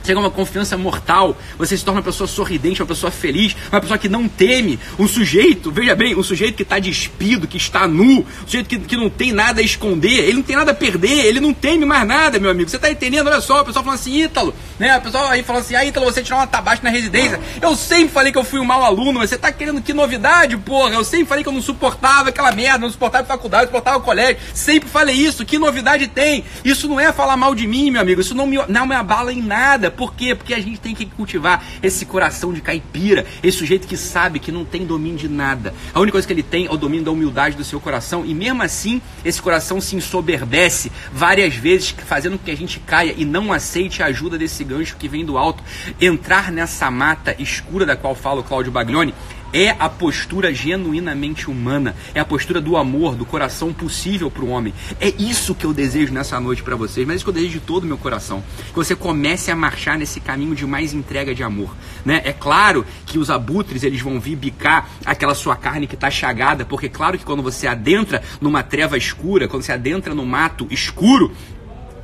chega 0.04 0.18
uma 0.18 0.30
confiança 0.30 0.76
mortal, 0.76 1.36
você 1.58 1.76
se 1.76 1.84
torna 1.84 2.00
uma 2.00 2.04
pessoa 2.04 2.26
sorridente, 2.26 2.82
uma 2.82 2.88
pessoa 2.88 3.10
feliz, 3.10 3.56
uma 3.70 3.80
pessoa 3.80 3.98
que 3.98 4.08
não 4.08 4.28
teme, 4.28 4.78
um 4.98 5.06
sujeito, 5.06 5.70
veja 5.70 5.94
bem, 5.94 6.16
um 6.16 6.22
sujeito 6.22 6.56
que 6.56 6.62
está 6.62 6.78
despido, 6.78 7.46
que 7.46 7.56
está 7.56 7.86
nu, 7.86 8.20
um 8.20 8.24
sujeito 8.44 8.68
que, 8.68 8.78
que 8.78 8.96
não 8.96 9.10
tem 9.10 9.32
nada 9.32 9.60
a 9.60 9.64
esconder, 9.64 10.24
ele 10.24 10.34
não 10.34 10.42
tem 10.42 10.56
nada 10.56 10.72
a 10.72 10.74
perder, 10.74 11.26
ele 11.26 11.40
não 11.40 11.52
teme 11.52 11.84
mais 11.84 12.06
nada, 12.06 12.38
meu 12.38 12.50
amigo. 12.50 12.68
Você 12.68 12.76
está 12.76 12.90
entendendo? 12.90 13.26
Olha 13.26 13.40
só, 13.40 13.60
o 13.60 13.64
pessoal 13.64 13.84
falando 13.84 13.98
assim, 13.98 14.22
Ítalo, 14.22 14.54
né? 14.80 14.96
O 14.96 15.00
pessoal 15.02 15.28
aí 15.28 15.42
falando 15.42 15.60
assim, 15.60 15.74
ah, 15.74 15.84
Ítalo, 15.84 16.06
você 16.06 16.22
tirou 16.22 16.40
uma 16.40 16.46
tabaco 16.46 16.82
na 16.82 16.88
residência. 16.88 17.38
Eu 17.60 17.76
sempre 17.76 18.08
falei 18.08 18.32
que 18.32 18.38
eu 18.38 18.42
fui 18.42 18.58
um 18.58 18.64
mau 18.64 18.82
aluno, 18.82 19.18
mas 19.20 19.28
você 19.28 19.36
está 19.36 19.52
querendo 19.52 19.82
que 19.82 19.92
novidade, 19.92 20.56
porra? 20.56 20.94
Eu 20.94 21.04
sempre 21.04 21.26
falei 21.26 21.44
que 21.44 21.50
eu 21.50 21.52
não 21.52 21.60
suportava 21.60 22.30
aquela 22.30 22.50
merda, 22.50 22.78
não 22.78 22.90
suportava 22.90 23.26
faculdade, 23.26 23.64
não 23.64 23.68
suportava 23.68 24.00
colégio. 24.00 24.38
Sempre 24.54 24.88
falei 24.88 25.14
isso, 25.14 25.44
que 25.44 25.58
novidade 25.58 26.08
tem? 26.08 26.44
Isso 26.64 26.88
não 26.88 26.98
é 26.98 27.12
falar 27.12 27.36
mal 27.36 27.54
de 27.54 27.66
mim, 27.66 27.90
meu 27.90 28.00
amigo, 28.00 28.22
isso 28.22 28.34
não 28.34 28.46
me, 28.46 28.56
não 28.68 28.86
me 28.86 28.94
abala 28.94 29.30
em 29.30 29.42
nada. 29.42 29.90
Por 29.90 30.14
quê? 30.14 30.34
Porque 30.34 30.54
a 30.54 30.60
gente 30.60 30.80
tem 30.80 30.94
que 30.94 31.04
cultivar 31.04 31.62
esse 31.82 32.06
coração 32.06 32.50
de 32.50 32.62
caipira, 32.62 33.26
esse 33.42 33.58
sujeito 33.58 33.86
que 33.86 33.98
sabe 33.98 34.38
que 34.38 34.50
não 34.50 34.64
tem 34.64 34.86
domínio 34.86 35.18
de 35.18 35.28
nada. 35.28 35.74
A 35.92 36.00
única 36.00 36.12
coisa 36.12 36.26
que 36.26 36.32
ele 36.32 36.42
tem 36.42 36.64
é 36.64 36.70
o 36.70 36.78
domínio 36.78 37.04
da 37.04 37.10
humildade 37.10 37.54
do 37.54 37.64
seu 37.64 37.80
coração, 37.80 38.24
e 38.24 38.32
mesmo 38.32 38.62
assim, 38.62 39.02
esse 39.26 39.42
coração 39.42 39.78
se 39.78 39.94
ensoberbece 39.94 40.90
várias 41.12 41.54
vezes, 41.54 41.94
fazendo 42.06 42.38
com 42.38 42.44
que 42.46 42.50
a 42.50 42.56
gente 42.56 42.80
caia 42.80 43.14
e 43.14 43.26
não 43.26 43.52
aceite 43.52 44.02
a 44.02 44.06
ajuda 44.06 44.38
desse 44.38 44.69
gancho 44.70 44.96
que 44.96 45.08
vem 45.08 45.24
do 45.24 45.36
alto. 45.36 45.62
Entrar 46.00 46.52
nessa 46.52 46.90
mata 46.90 47.34
escura 47.38 47.84
da 47.84 47.96
qual 47.96 48.14
fala 48.14 48.40
o 48.40 48.44
Cláudio 48.44 48.72
Baglioni 48.72 49.12
é 49.52 49.70
a 49.80 49.88
postura 49.88 50.54
genuinamente 50.54 51.50
humana, 51.50 51.96
é 52.14 52.20
a 52.20 52.24
postura 52.24 52.60
do 52.60 52.76
amor, 52.76 53.16
do 53.16 53.26
coração 53.26 53.72
possível 53.72 54.30
para 54.30 54.44
o 54.44 54.48
homem. 54.48 54.72
É 55.00 55.08
isso 55.18 55.56
que 55.56 55.64
eu 55.64 55.72
desejo 55.72 56.12
nessa 56.12 56.38
noite 56.38 56.62
para 56.62 56.76
vocês, 56.76 57.04
mas 57.04 57.14
é 57.14 57.16
isso 57.16 57.24
que 57.24 57.30
eu 57.30 57.34
desejo 57.34 57.58
de 57.58 57.60
todo 57.60 57.82
o 57.82 57.86
meu 57.86 57.98
coração. 57.98 58.44
Que 58.68 58.76
você 58.76 58.94
comece 58.94 59.50
a 59.50 59.56
marchar 59.56 59.98
nesse 59.98 60.20
caminho 60.20 60.54
de 60.54 60.64
mais 60.66 60.94
entrega 60.94 61.34
de 61.34 61.42
amor. 61.42 61.74
Né? 62.04 62.22
É 62.24 62.32
claro 62.32 62.86
que 63.04 63.18
os 63.18 63.28
abutres 63.28 63.82
eles 63.82 64.00
vão 64.00 64.20
vir 64.20 64.36
bicar 64.36 64.88
aquela 65.04 65.34
sua 65.34 65.56
carne 65.56 65.88
que 65.88 65.94
está 65.94 66.10
chagada, 66.10 66.64
porque 66.64 66.88
claro 66.88 67.18
que 67.18 67.24
quando 67.24 67.42
você 67.42 67.66
adentra 67.66 68.22
numa 68.40 68.62
treva 68.62 68.96
escura, 68.96 69.48
quando 69.48 69.64
você 69.64 69.72
adentra 69.72 70.14
no 70.14 70.24
mato 70.24 70.68
escuro, 70.70 71.32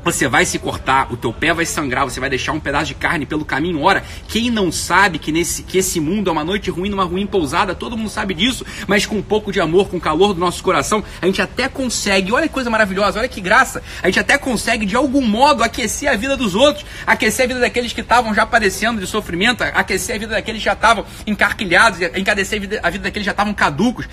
você 0.07 0.29
vai 0.29 0.47
se 0.47 0.57
cortar, 0.57 1.13
o 1.13 1.17
teu 1.17 1.33
pé 1.33 1.53
vai 1.53 1.67
sangrar, 1.67 2.05
você 2.05 2.21
vai 2.21 2.31
deixar 2.31 2.53
um 2.53 2.61
pedaço 2.61 2.87
de 2.87 2.95
carne 2.95 3.27
pelo 3.27 3.45
caminho. 3.45 3.83
Ora, 3.83 4.05
quem 4.29 4.51
não 4.53 4.71
sabe 4.71 5.19
que, 5.19 5.33
nesse, 5.33 5.65
que 5.65 5.79
esse 5.79 5.99
mundo 5.99 6.31
é 6.31 6.33
uma 6.33 6.45
noite 6.45 6.71
ruim, 6.71 6.89
numa 6.89 7.03
ruim 7.03 7.27
pousada, 7.27 7.75
todo 7.75 7.97
mundo 7.97 8.09
sabe 8.09 8.33
disso, 8.33 8.65
mas 8.87 9.05
com 9.05 9.17
um 9.17 9.23
pouco 9.23 9.51
de 9.51 9.61
amor, 9.61 9.89
com 9.89 9.97
o 9.97 10.01
calor 10.01 10.33
do 10.33 10.39
nosso 10.39 10.63
coração, 10.63 11.03
a 11.21 11.27
gente 11.27 11.43
até 11.43 11.69
consegue, 11.69 12.31
olha 12.31 12.47
que 12.47 12.55
coisa 12.55 12.71
maravilhosa, 12.71 13.19
olha 13.19 13.29
que 13.29 13.41
graça, 13.41 13.83
a 14.01 14.07
gente 14.07 14.21
até 14.21 14.39
consegue 14.39 14.87
de 14.87 14.95
algum 14.95 15.23
modo 15.23 15.65
aquecer 15.65 16.09
a 16.09 16.15
vida 16.15 16.37
dos 16.37 16.55
outros, 16.55 16.87
aquecer 17.05 17.47
a 17.47 17.49
vida 17.49 17.59
daqueles 17.59 17.93
que 17.93 18.01
estavam 18.01 18.33
já 18.33 18.47
padecendo 18.47 19.01
de 19.01 19.09
sofrimento, 19.09 19.65
aquecer 19.65 20.15
a 20.15 20.19
vida 20.21 20.35
daqueles 20.35 20.61
que 20.61 20.67
já 20.67 20.75
estavam 20.75 21.05
encarquilhados, 21.27 22.01
encadecer 22.17 22.59
a 22.59 22.61
vida, 22.61 22.81
a 22.81 22.91
vida 22.91 23.03
daqueles 23.03 23.25
que 23.25 23.27
já 23.27 23.33
estavam 23.33 23.53
caducos, 23.53 24.09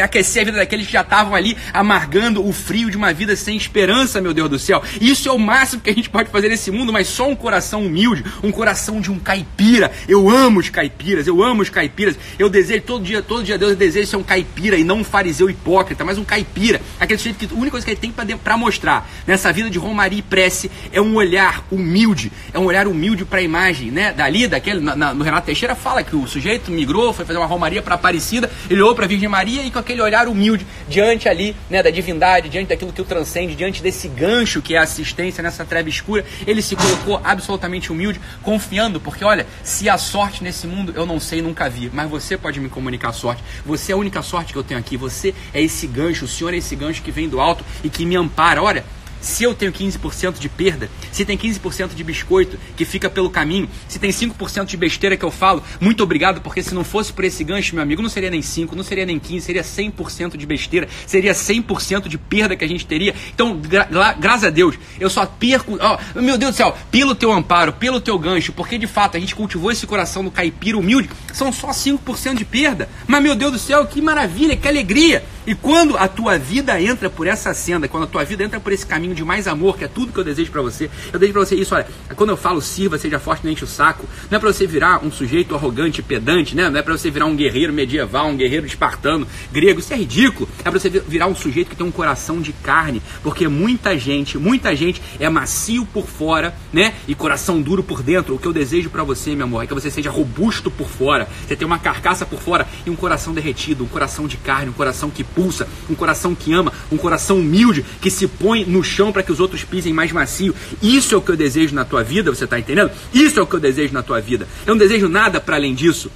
aquecer 0.00 0.42
a 0.42 0.44
vida 0.44 0.58
daqueles 0.58 0.86
que 0.86 0.92
já 0.92 1.00
estavam 1.00 1.34
ali 1.34 1.56
amargando 1.72 2.46
o 2.46 2.52
frio 2.52 2.92
de 2.92 2.96
uma 2.96 3.12
vida 3.12 3.34
sem 3.34 3.56
esperança, 3.56 4.20
meu 4.20 4.32
Deus 4.32 4.48
do 4.48 4.58
céu. 4.58 4.80
Isso 5.00 5.15
isso 5.16 5.28
é 5.28 5.32
o 5.32 5.38
máximo 5.38 5.82
que 5.82 5.90
a 5.90 5.94
gente 5.94 6.10
pode 6.10 6.30
fazer 6.30 6.48
nesse 6.48 6.70
mundo, 6.70 6.92
mas 6.92 7.08
só 7.08 7.28
um 7.28 7.34
coração 7.34 7.84
humilde, 7.84 8.24
um 8.42 8.52
coração 8.52 9.00
de 9.00 9.10
um 9.10 9.18
caipira. 9.18 9.90
Eu 10.06 10.28
amo 10.28 10.60
os 10.60 10.68
caipiras, 10.68 11.26
eu 11.26 11.42
amo 11.42 11.62
os 11.62 11.70
caipiras. 11.70 12.16
Eu 12.38 12.48
desejo, 12.48 12.82
todo 12.82 13.04
dia, 13.04 13.22
todo 13.22 13.42
dia 13.42 13.58
Deus 13.58 13.76
deseja 13.76 14.10
ser 14.10 14.16
um 14.16 14.22
caipira 14.22 14.76
e 14.76 14.84
não 14.84 14.98
um 14.98 15.04
fariseu 15.04 15.48
hipócrita, 15.48 16.04
mas 16.04 16.18
um 16.18 16.24
caipira. 16.24 16.80
Aquele 17.00 17.18
sujeito 17.18 17.38
que 17.38 17.54
a 17.54 17.56
única 17.56 17.72
coisa 17.72 17.84
que 17.84 17.92
ele 17.92 18.00
tem 18.00 18.12
para 18.12 18.56
mostrar 18.56 19.08
nessa 19.26 19.52
vida 19.52 19.70
de 19.70 19.78
romaria 19.78 20.18
e 20.18 20.22
prece 20.22 20.70
é 20.92 21.00
um 21.00 21.14
olhar 21.16 21.64
humilde, 21.70 22.30
é 22.52 22.58
um 22.58 22.64
olhar 22.64 22.86
humilde 22.86 23.24
para 23.24 23.38
a 23.38 23.42
imagem, 23.42 23.90
né? 23.90 24.12
Dali, 24.12 24.46
daquele, 24.46 24.80
na, 24.80 24.94
na, 24.94 25.14
no 25.14 25.24
Renato 25.24 25.46
Teixeira 25.46 25.74
fala 25.74 26.02
que 26.02 26.14
o 26.14 26.26
sujeito 26.26 26.70
migrou, 26.70 27.12
foi 27.12 27.24
fazer 27.24 27.38
uma 27.38 27.46
romaria 27.46 27.82
para 27.82 27.94
Aparecida, 27.96 28.50
ele 28.68 28.82
olhou 28.82 28.94
para 28.94 29.06
a 29.06 29.08
Virgem 29.08 29.28
Maria 29.28 29.62
e 29.62 29.70
com 29.70 29.78
aquele 29.78 30.02
olhar 30.02 30.28
humilde 30.28 30.66
diante 30.88 31.28
ali, 31.28 31.56
né, 31.70 31.82
da 31.82 31.90
divindade, 31.90 32.48
diante 32.48 32.68
daquilo 32.68 32.92
que 32.92 33.00
o 33.00 33.04
transcende, 33.04 33.54
diante 33.54 33.82
desse 33.82 34.06
gancho 34.08 34.60
que 34.60 34.74
é 34.74 34.78
assistir 34.78 35.05
nessa 35.42 35.64
treva 35.64 35.88
escura. 35.88 36.24
Ele 36.46 36.62
se 36.62 36.76
colocou 36.76 37.20
absolutamente 37.22 37.92
humilde, 37.92 38.20
confiando, 38.42 39.00
porque 39.00 39.24
olha, 39.24 39.46
se 39.62 39.88
há 39.88 39.98
sorte 39.98 40.42
nesse 40.42 40.66
mundo, 40.66 40.92
eu 40.96 41.06
não 41.06 41.20
sei, 41.20 41.42
nunca 41.42 41.68
vi, 41.68 41.90
mas 41.92 42.08
você 42.08 42.36
pode 42.36 42.60
me 42.60 42.68
comunicar 42.68 43.10
a 43.10 43.12
sorte. 43.12 43.42
Você 43.64 43.92
é 43.92 43.94
a 43.94 43.98
única 43.98 44.22
sorte 44.22 44.52
que 44.52 44.58
eu 44.58 44.64
tenho 44.64 44.80
aqui. 44.80 44.96
Você 44.96 45.34
é 45.52 45.62
esse 45.62 45.86
gancho, 45.86 46.24
o 46.24 46.28
Senhor 46.28 46.54
é 46.54 46.56
esse 46.56 46.74
gancho 46.74 47.02
que 47.02 47.10
vem 47.10 47.28
do 47.28 47.40
alto 47.40 47.64
e 47.82 47.88
que 47.88 48.06
me 48.06 48.16
ampara. 48.16 48.62
Olha, 48.62 48.84
se 49.26 49.42
eu 49.42 49.54
tenho 49.54 49.72
15% 49.72 50.38
de 50.38 50.48
perda, 50.48 50.88
se 51.10 51.24
tem 51.24 51.36
15% 51.36 51.94
de 51.94 52.04
biscoito 52.04 52.58
que 52.76 52.84
fica 52.84 53.10
pelo 53.10 53.28
caminho, 53.28 53.68
se 53.88 53.98
tem 53.98 54.10
5% 54.10 54.66
de 54.66 54.76
besteira 54.76 55.16
que 55.16 55.24
eu 55.24 55.30
falo, 55.30 55.62
muito 55.80 56.02
obrigado, 56.02 56.40
porque 56.40 56.62
se 56.62 56.74
não 56.74 56.84
fosse 56.84 57.12
por 57.12 57.24
esse 57.24 57.42
gancho, 57.42 57.74
meu 57.74 57.82
amigo, 57.82 58.00
não 58.00 58.08
seria 58.08 58.30
nem 58.30 58.40
5, 58.40 58.76
não 58.76 58.84
seria 58.84 59.04
nem 59.04 59.18
15, 59.18 59.44
seria 59.44 59.62
100% 59.62 60.36
de 60.36 60.46
besteira, 60.46 60.88
seria 61.06 61.32
100% 61.32 62.08
de 62.08 62.16
perda 62.16 62.56
que 62.56 62.64
a 62.64 62.68
gente 62.68 62.86
teria. 62.86 63.14
Então, 63.34 63.58
gra 63.58 64.12
graças 64.12 64.44
a 64.44 64.50
Deus, 64.50 64.78
eu 65.00 65.10
só 65.10 65.26
perco, 65.26 65.76
oh, 65.80 66.20
meu 66.20 66.38
Deus 66.38 66.52
do 66.52 66.56
céu, 66.56 66.76
pelo 66.90 67.14
teu 67.14 67.32
amparo, 67.32 67.72
pelo 67.72 68.00
teu 68.00 68.18
gancho, 68.18 68.52
porque 68.52 68.78
de 68.78 68.86
fato 68.86 69.16
a 69.16 69.20
gente 69.20 69.34
cultivou 69.34 69.72
esse 69.72 69.86
coração 69.86 70.22
do 70.22 70.30
caipira 70.30 70.78
humilde, 70.78 71.10
são 71.32 71.52
só 71.52 71.70
5% 71.70 72.36
de 72.36 72.44
perda. 72.44 72.88
Mas, 73.06 73.22
meu 73.22 73.34
Deus 73.34 73.52
do 73.52 73.58
céu, 73.58 73.86
que 73.86 74.00
maravilha, 74.00 74.56
que 74.56 74.68
alegria! 74.68 75.24
E 75.46 75.54
quando 75.54 75.96
a 75.96 76.08
tua 76.08 76.36
vida 76.36 76.80
entra 76.80 77.08
por 77.08 77.24
essa 77.26 77.54
senda, 77.54 77.86
quando 77.86 78.02
a 78.02 78.06
tua 78.08 78.24
vida 78.24 78.42
entra 78.42 78.58
por 78.58 78.72
esse 78.72 78.84
caminho 78.84 79.14
de 79.14 79.24
mais 79.24 79.46
amor, 79.46 79.78
que 79.78 79.84
é 79.84 79.88
tudo 79.88 80.12
que 80.12 80.18
eu 80.18 80.24
desejo 80.24 80.50
para 80.50 80.60
você, 80.60 80.90
eu 81.12 81.20
desejo 81.20 81.32
para 81.34 81.44
você 81.44 81.54
isso, 81.54 81.72
olha, 81.72 81.86
quando 82.16 82.30
eu 82.30 82.36
falo 82.36 82.60
sirva, 82.60 82.98
seja 82.98 83.20
forte, 83.20 83.44
não 83.44 83.52
enche 83.52 83.62
o 83.62 83.66
saco, 83.66 84.08
não 84.28 84.36
é 84.36 84.40
para 84.40 84.52
você 84.52 84.66
virar 84.66 85.04
um 85.04 85.12
sujeito 85.12 85.54
arrogante, 85.54 86.02
pedante, 86.02 86.56
né? 86.56 86.68
Não 86.68 86.80
é 86.80 86.82
para 86.82 86.96
você 86.96 87.12
virar 87.12 87.26
um 87.26 87.36
guerreiro 87.36 87.72
medieval, 87.72 88.26
um 88.26 88.36
guerreiro 88.36 88.66
espartano, 88.66 89.24
grego, 89.52 89.78
isso 89.78 89.92
é 89.92 89.96
ridículo. 89.96 90.48
É 90.64 90.70
para 90.70 90.80
você 90.80 90.90
virar 90.90 91.28
um 91.28 91.34
sujeito 91.36 91.70
que 91.70 91.76
tem 91.76 91.86
um 91.86 91.92
coração 91.92 92.40
de 92.40 92.52
carne, 92.52 93.00
porque 93.22 93.46
muita 93.46 93.96
gente, 93.96 94.36
muita 94.36 94.74
gente 94.74 95.00
é 95.20 95.28
macio 95.28 95.86
por 95.86 96.08
fora, 96.08 96.56
né? 96.72 96.94
E 97.06 97.14
coração 97.14 97.62
duro 97.62 97.84
por 97.84 98.02
dentro. 98.02 98.34
O 98.34 98.38
que 98.38 98.46
eu 98.46 98.52
desejo 98.52 98.90
para 98.90 99.04
você, 99.04 99.36
meu 99.36 99.44
amor, 99.44 99.62
é 99.62 99.66
que 99.68 99.74
você 99.74 99.92
seja 99.92 100.10
robusto 100.10 100.72
por 100.72 100.88
fora, 100.88 101.28
você 101.46 101.54
tem 101.54 101.64
uma 101.64 101.78
carcaça 101.78 102.26
por 102.26 102.40
fora 102.40 102.66
e 102.84 102.90
um 102.90 102.96
coração 102.96 103.32
derretido, 103.32 103.84
um 103.84 103.88
coração 103.88 104.26
de 104.26 104.36
carne, 104.36 104.70
um 104.70 104.72
coração 104.72 105.08
que 105.08 105.22
pulsa, 105.36 105.68
um 105.90 105.94
coração 105.94 106.34
que 106.34 106.54
ama, 106.54 106.72
um 106.90 106.96
coração 106.96 107.38
humilde 107.38 107.84
que 108.00 108.10
se 108.10 108.26
põe 108.26 108.64
no 108.64 108.82
chão 108.82 109.12
para 109.12 109.22
que 109.22 109.30
os 109.30 109.38
outros 109.38 109.62
pisem 109.62 109.92
mais 109.92 110.10
macio. 110.10 110.54
Isso 110.82 111.14
é 111.14 111.18
o 111.18 111.20
que 111.20 111.30
eu 111.30 111.36
desejo 111.36 111.74
na 111.74 111.84
tua 111.84 112.02
vida, 112.02 112.34
você 112.34 112.44
está 112.44 112.58
entendendo? 112.58 112.90
Isso 113.12 113.38
é 113.38 113.42
o 113.42 113.46
que 113.46 113.54
eu 113.54 113.60
desejo 113.60 113.92
na 113.92 114.02
tua 114.02 114.20
vida. 114.20 114.48
Eu 114.66 114.74
não 114.74 114.78
desejo 114.78 115.08
nada 115.08 115.38
para 115.38 115.56
além 115.56 115.74
disso. 115.74 116.10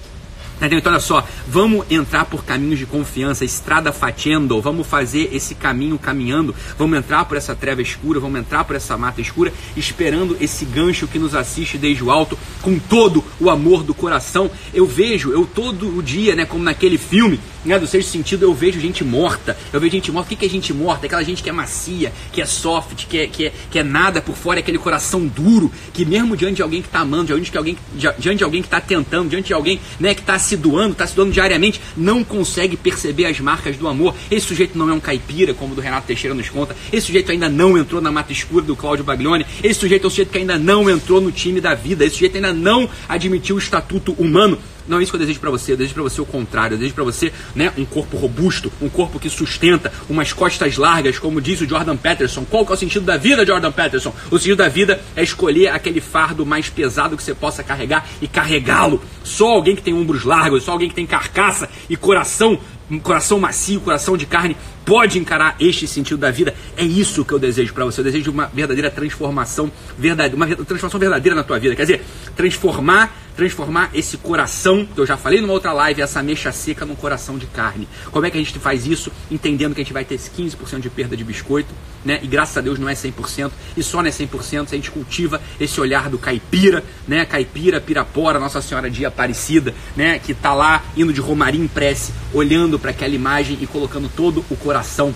Então, 0.60 0.92
olha 0.92 1.00
só, 1.00 1.26
vamos 1.48 1.86
entrar 1.90 2.26
por 2.26 2.44
caminhos 2.44 2.78
de 2.78 2.84
confiança, 2.84 3.46
estrada 3.46 3.92
facendo, 3.92 4.60
vamos 4.60 4.86
fazer 4.86 5.30
esse 5.32 5.54
caminho 5.54 5.98
caminhando, 5.98 6.54
vamos 6.76 6.98
entrar 6.98 7.24
por 7.24 7.38
essa 7.38 7.54
treva 7.54 7.80
escura, 7.80 8.20
vamos 8.20 8.38
entrar 8.38 8.64
por 8.64 8.76
essa 8.76 8.96
mata 8.98 9.22
escura, 9.22 9.52
esperando 9.74 10.36
esse 10.38 10.66
gancho 10.66 11.08
que 11.08 11.18
nos 11.18 11.34
assiste 11.34 11.78
desde 11.78 12.04
o 12.04 12.10
alto, 12.10 12.38
com 12.60 12.78
todo 12.78 13.24
o 13.40 13.48
amor 13.48 13.82
do 13.82 13.94
coração. 13.94 14.50
Eu 14.74 14.84
vejo, 14.84 15.32
eu 15.32 15.46
todo 15.46 15.96
o 15.96 16.02
dia, 16.02 16.36
né, 16.36 16.44
como 16.44 16.62
naquele 16.62 16.98
filme, 16.98 17.40
né, 17.64 17.79
do 17.79 17.87
sexto 17.87 18.11
sentido, 18.11 18.45
eu 18.45 18.55
vejo 18.55 18.81
gente 18.81 19.05
morta. 19.05 19.57
Eu 19.73 19.81
vejo 19.81 19.93
gente 19.93 20.11
morta. 20.11 20.33
O 20.33 20.37
que 20.37 20.47
é 20.47 20.49
gente 20.49 20.73
morta? 20.73 21.07
Aquela 21.07 21.23
gente 21.23 21.43
que 21.43 21.50
é 21.50 21.52
macia, 21.52 22.12
que 22.33 22.40
é 22.40 22.47
soft, 22.47 23.07
que 23.07 23.19
é, 23.19 23.26
que 23.26 23.47
é, 23.47 23.52
que 23.71 23.79
é 23.79 23.83
nada 23.83 24.21
por 24.23 24.37
fora, 24.37 24.59
é 24.59 24.62
aquele 24.62 24.79
coração 24.79 25.26
duro, 25.26 25.71
que 25.93 26.05
mesmo 26.05 26.37
diante 26.37 26.57
de 26.57 26.62
alguém 26.62 26.81
que 26.81 26.88
está 26.88 27.00
amando, 27.00 27.26
diante 27.26 27.50
de 27.50 27.59
alguém, 27.59 27.76
diante 28.19 28.38
de 28.38 28.45
alguém 28.45 28.62
que 28.62 28.69
está 28.69 28.81
tentando, 28.81 29.29
diante 29.29 29.49
de 29.49 29.55
alguém 29.55 29.81
né, 29.99 30.14
que 30.14 30.21
está 30.21 30.38
se 30.38 30.57
doando, 30.57 30.93
está 30.93 31.07
se 31.07 31.14
doando 31.14 31.33
diariamente, 31.33 31.81
não 31.97 32.25
consegue 32.25 32.76
perceber 32.76 33.26
as 33.26 33.38
marcas 33.40 33.76
do 33.76 33.88
amor. 33.88 34.14
Esse 34.31 34.47
sujeito 34.47 34.79
não 34.79 34.88
é 34.88 34.93
um 34.93 35.00
caipira, 35.00 35.55
como 35.55 35.73
o 35.73 35.76
do 35.76 35.81
Renato 35.81 36.07
Teixeira 36.07 36.35
nos 36.35 36.49
conta. 36.49 36.76
Esse 36.93 37.07
sujeito 37.07 37.31
ainda 37.31 37.49
não 37.49 37.76
entrou 37.76 38.00
na 38.00 38.11
mata 38.11 38.33
escura 38.33 38.64
do 38.64 38.76
Cláudio 38.76 39.05
Baglione. 39.05 39.47
Esse 39.62 39.81
sujeito 39.81 40.05
é 40.05 40.07
o 40.07 40.11
sujeito 40.11 40.31
que 40.31 40.38
ainda 40.38 40.59
não 40.59 40.88
entrou 40.88 41.21
no 41.21 41.31
time 41.31 41.61
da 41.61 41.75
vida. 41.75 42.05
Esse 42.05 42.14
sujeito 42.14 42.37
ainda 42.37 42.52
não 42.52 42.88
admitiu 43.09 43.57
o 43.57 43.59
estatuto 43.59 44.12
humano. 44.12 44.59
Não 44.90 44.99
é 44.99 45.02
isso 45.02 45.12
que 45.12 45.16
eu 45.16 45.20
desejo 45.20 45.38
para 45.38 45.50
você. 45.50 45.73
Eu 45.73 45.76
desejo 45.76 45.94
para 45.94 46.02
você 46.02 46.20
o 46.20 46.26
contrário. 46.26 46.75
Eu 46.75 46.78
desejo 46.78 46.94
para 46.94 47.04
você, 47.04 47.32
né, 47.54 47.73
um 47.78 47.85
corpo 47.85 48.16
robusto, 48.16 48.73
um 48.82 48.88
corpo 48.88 49.20
que 49.20 49.30
sustenta, 49.30 49.92
umas 50.09 50.32
costas 50.32 50.76
largas, 50.76 51.18
como 51.18 51.40
diz 51.40 51.61
o 51.61 51.66
Jordan 51.66 51.97
Peterson. 51.97 52.44
Qual 52.44 52.66
que 52.66 52.73
é 52.73 52.75
o 52.75 52.78
sentido 52.78 53.04
da 53.04 53.16
vida, 53.16 53.47
Jordan 53.47 53.70
Peterson? 53.70 54.12
O 54.30 54.38
sentido 54.38 54.56
da 54.56 54.68
vida 54.68 55.00
é 55.14 55.23
escolher 55.23 55.68
aquele 55.68 56.00
fardo 56.00 56.44
mais 56.44 56.68
pesado 56.68 57.16
que 57.16 57.23
você 57.23 57.35
possa 57.35 57.62
carregar 57.62 58.04
e 58.20 58.26
carregá-lo. 58.26 59.00
Só 59.23 59.47
alguém 59.47 59.76
que 59.76 59.82
tem 59.82 59.94
ombros 59.94 60.25
largos, 60.25 60.64
só 60.64 60.73
alguém 60.73 60.88
que 60.88 60.94
tem 60.94 61.06
carcaça 61.06 61.68
e 61.88 61.97
coração 61.97 62.59
coração 62.99 63.38
macio, 63.38 63.80
coração 63.80 64.16
de 64.16 64.26
carne, 64.26 64.56
pode 64.85 65.18
encarar 65.18 65.55
este 65.61 65.87
sentido 65.87 66.18
da 66.18 66.31
vida. 66.31 66.55
É 66.76 66.83
isso 66.83 67.24
que 67.24 67.33
eu 67.33 67.38
desejo 67.38 67.72
para 67.72 67.85
você. 67.85 68.00
Eu 68.00 68.05
desejo 68.05 68.33
uma 68.33 68.46
verdadeira 68.46 68.90
transformação, 68.90 69.70
verdade, 69.96 70.35
uma 70.35 70.48
transformação 70.48 70.98
verdadeira 70.98 71.37
na 71.37 71.44
tua 71.44 71.59
vida. 71.59 71.76
Quer 71.76 71.83
dizer, 71.83 72.05
transformar, 72.35 73.14
transformar 73.40 73.88
esse 73.94 74.18
coração, 74.18 74.85
que 74.85 75.00
eu 75.00 75.07
já 75.07 75.16
falei 75.16 75.40
numa 75.40 75.55
outra 75.55 75.72
live, 75.72 76.03
essa 76.03 76.22
mecha 76.22 76.53
seca 76.53 76.85
num 76.85 76.94
coração 76.94 77.38
de 77.38 77.46
carne. 77.46 77.88
Como 78.11 78.26
é 78.26 78.31
que 78.31 78.37
a 78.37 78.40
gente 78.40 78.59
faz 78.59 78.87
isso? 78.87 79.11
Entendendo 79.31 79.74
que 79.74 79.81
a 79.81 79.85
gente 79.85 79.94
vai 79.94 80.05
ter 80.05 80.16
esse 80.16 80.29
15% 80.31 80.81
de 80.81 80.90
perda 80.90 81.16
de 81.16 81.24
biscoito, 81.24 81.72
né? 82.05 82.20
E 82.22 82.26
graças 82.26 82.59
a 82.59 82.61
Deus 82.61 82.79
não 82.79 82.87
é 82.87 82.92
100%, 82.92 83.50
e 83.79 83.83
só 83.83 84.03
não 84.03 84.11
é 84.11 84.12
100% 84.12 84.68
se 84.68 84.74
a 84.74 84.76
gente 84.76 84.90
cultiva 84.90 85.40
esse 85.59 85.81
olhar 85.81 86.11
do 86.11 86.18
caipira, 86.18 86.85
né? 87.09 87.24
Caipira, 87.24 87.81
Pirapora, 87.81 88.38
Nossa 88.38 88.61
Senhora 88.61 88.90
de 88.90 89.07
Aparecida, 89.07 89.74
né? 89.96 90.18
Que 90.18 90.35
tá 90.35 90.53
lá 90.53 90.85
indo 90.94 91.11
de 91.11 91.20
romarim 91.22 91.62
em 91.62 91.68
prece, 91.68 92.12
olhando 92.35 92.79
para 92.79 92.90
aquela 92.90 93.14
imagem 93.14 93.57
e 93.59 93.66
colocando 93.66 94.11
todo 94.14 94.44
o 94.50 94.57
coração 94.57 95.14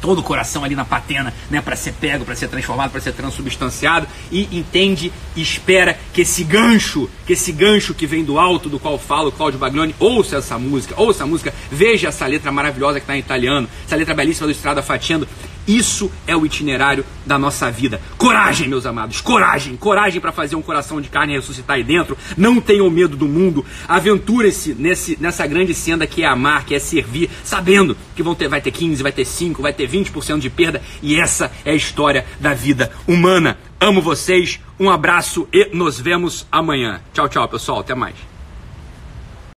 todo 0.00 0.20
o 0.20 0.22
coração 0.22 0.64
ali 0.64 0.74
na 0.74 0.84
patena, 0.84 1.32
né, 1.50 1.60
para 1.60 1.76
ser 1.76 1.92
pego, 1.92 2.24
para 2.24 2.34
ser 2.34 2.48
transformado, 2.48 2.90
para 2.90 3.00
ser 3.00 3.12
transubstanciado 3.12 4.06
e 4.30 4.48
entende 4.56 5.12
e 5.34 5.42
espera 5.42 5.98
que 6.12 6.22
esse 6.22 6.44
gancho, 6.44 7.08
que 7.26 7.32
esse 7.32 7.52
gancho 7.52 7.94
que 7.94 8.06
vem 8.06 8.24
do 8.24 8.38
alto 8.38 8.68
do 8.68 8.78
qual 8.78 8.98
fala 8.98 9.28
o 9.28 9.32
Claudio 9.32 9.58
Baglioni, 9.58 9.94
ouça 9.98 10.36
essa 10.36 10.58
música, 10.58 10.94
ouça 10.96 11.24
a 11.24 11.26
música, 11.26 11.52
veja 11.70 12.08
essa 12.08 12.26
letra 12.26 12.52
maravilhosa 12.52 12.98
que 12.98 13.04
está 13.04 13.16
em 13.16 13.20
italiano, 13.20 13.68
essa 13.86 13.96
letra 13.96 14.14
belíssima 14.14 14.46
do 14.46 14.52
Estrada 14.52 14.82
Fatiando, 14.82 15.28
isso 15.66 16.10
é 16.26 16.36
o 16.36 16.46
itinerário 16.46 17.04
da 17.24 17.38
nossa 17.38 17.70
vida. 17.70 18.00
Coragem, 18.16 18.68
meus 18.68 18.86
amados, 18.86 19.20
coragem, 19.20 19.76
coragem 19.76 20.20
para 20.20 20.32
fazer 20.32 20.56
um 20.56 20.62
coração 20.62 21.00
de 21.00 21.08
carne 21.08 21.34
ressuscitar 21.34 21.76
aí 21.76 21.84
dentro. 21.84 22.16
Não 22.36 22.60
tenham 22.60 22.88
medo 22.88 23.16
do 23.16 23.26
mundo. 23.26 23.64
Aventure-se 23.88 24.74
nesse, 24.74 25.18
nessa 25.20 25.46
grande 25.46 25.74
senda 25.74 26.06
que 26.06 26.22
é 26.22 26.26
amar, 26.26 26.64
que 26.64 26.74
é 26.74 26.78
servir, 26.78 27.30
sabendo 27.42 27.96
que 28.14 28.22
vão 28.22 28.34
ter, 28.34 28.48
vai 28.48 28.60
ter 28.60 28.70
15, 28.70 29.02
vai 29.02 29.12
ter 29.12 29.24
5, 29.24 29.62
vai 29.62 29.72
ter 29.72 29.88
20% 29.88 30.38
de 30.38 30.50
perda. 30.50 30.82
E 31.02 31.18
essa 31.18 31.50
é 31.64 31.72
a 31.72 31.74
história 31.74 32.24
da 32.40 32.54
vida 32.54 32.90
humana. 33.06 33.58
Amo 33.80 34.00
vocês, 34.00 34.60
um 34.78 34.90
abraço 34.90 35.48
e 35.52 35.70
nos 35.72 36.00
vemos 36.00 36.46
amanhã. 36.50 37.00
Tchau, 37.12 37.28
tchau, 37.28 37.48
pessoal. 37.48 37.80
Até 37.80 37.94
mais. 37.94 38.35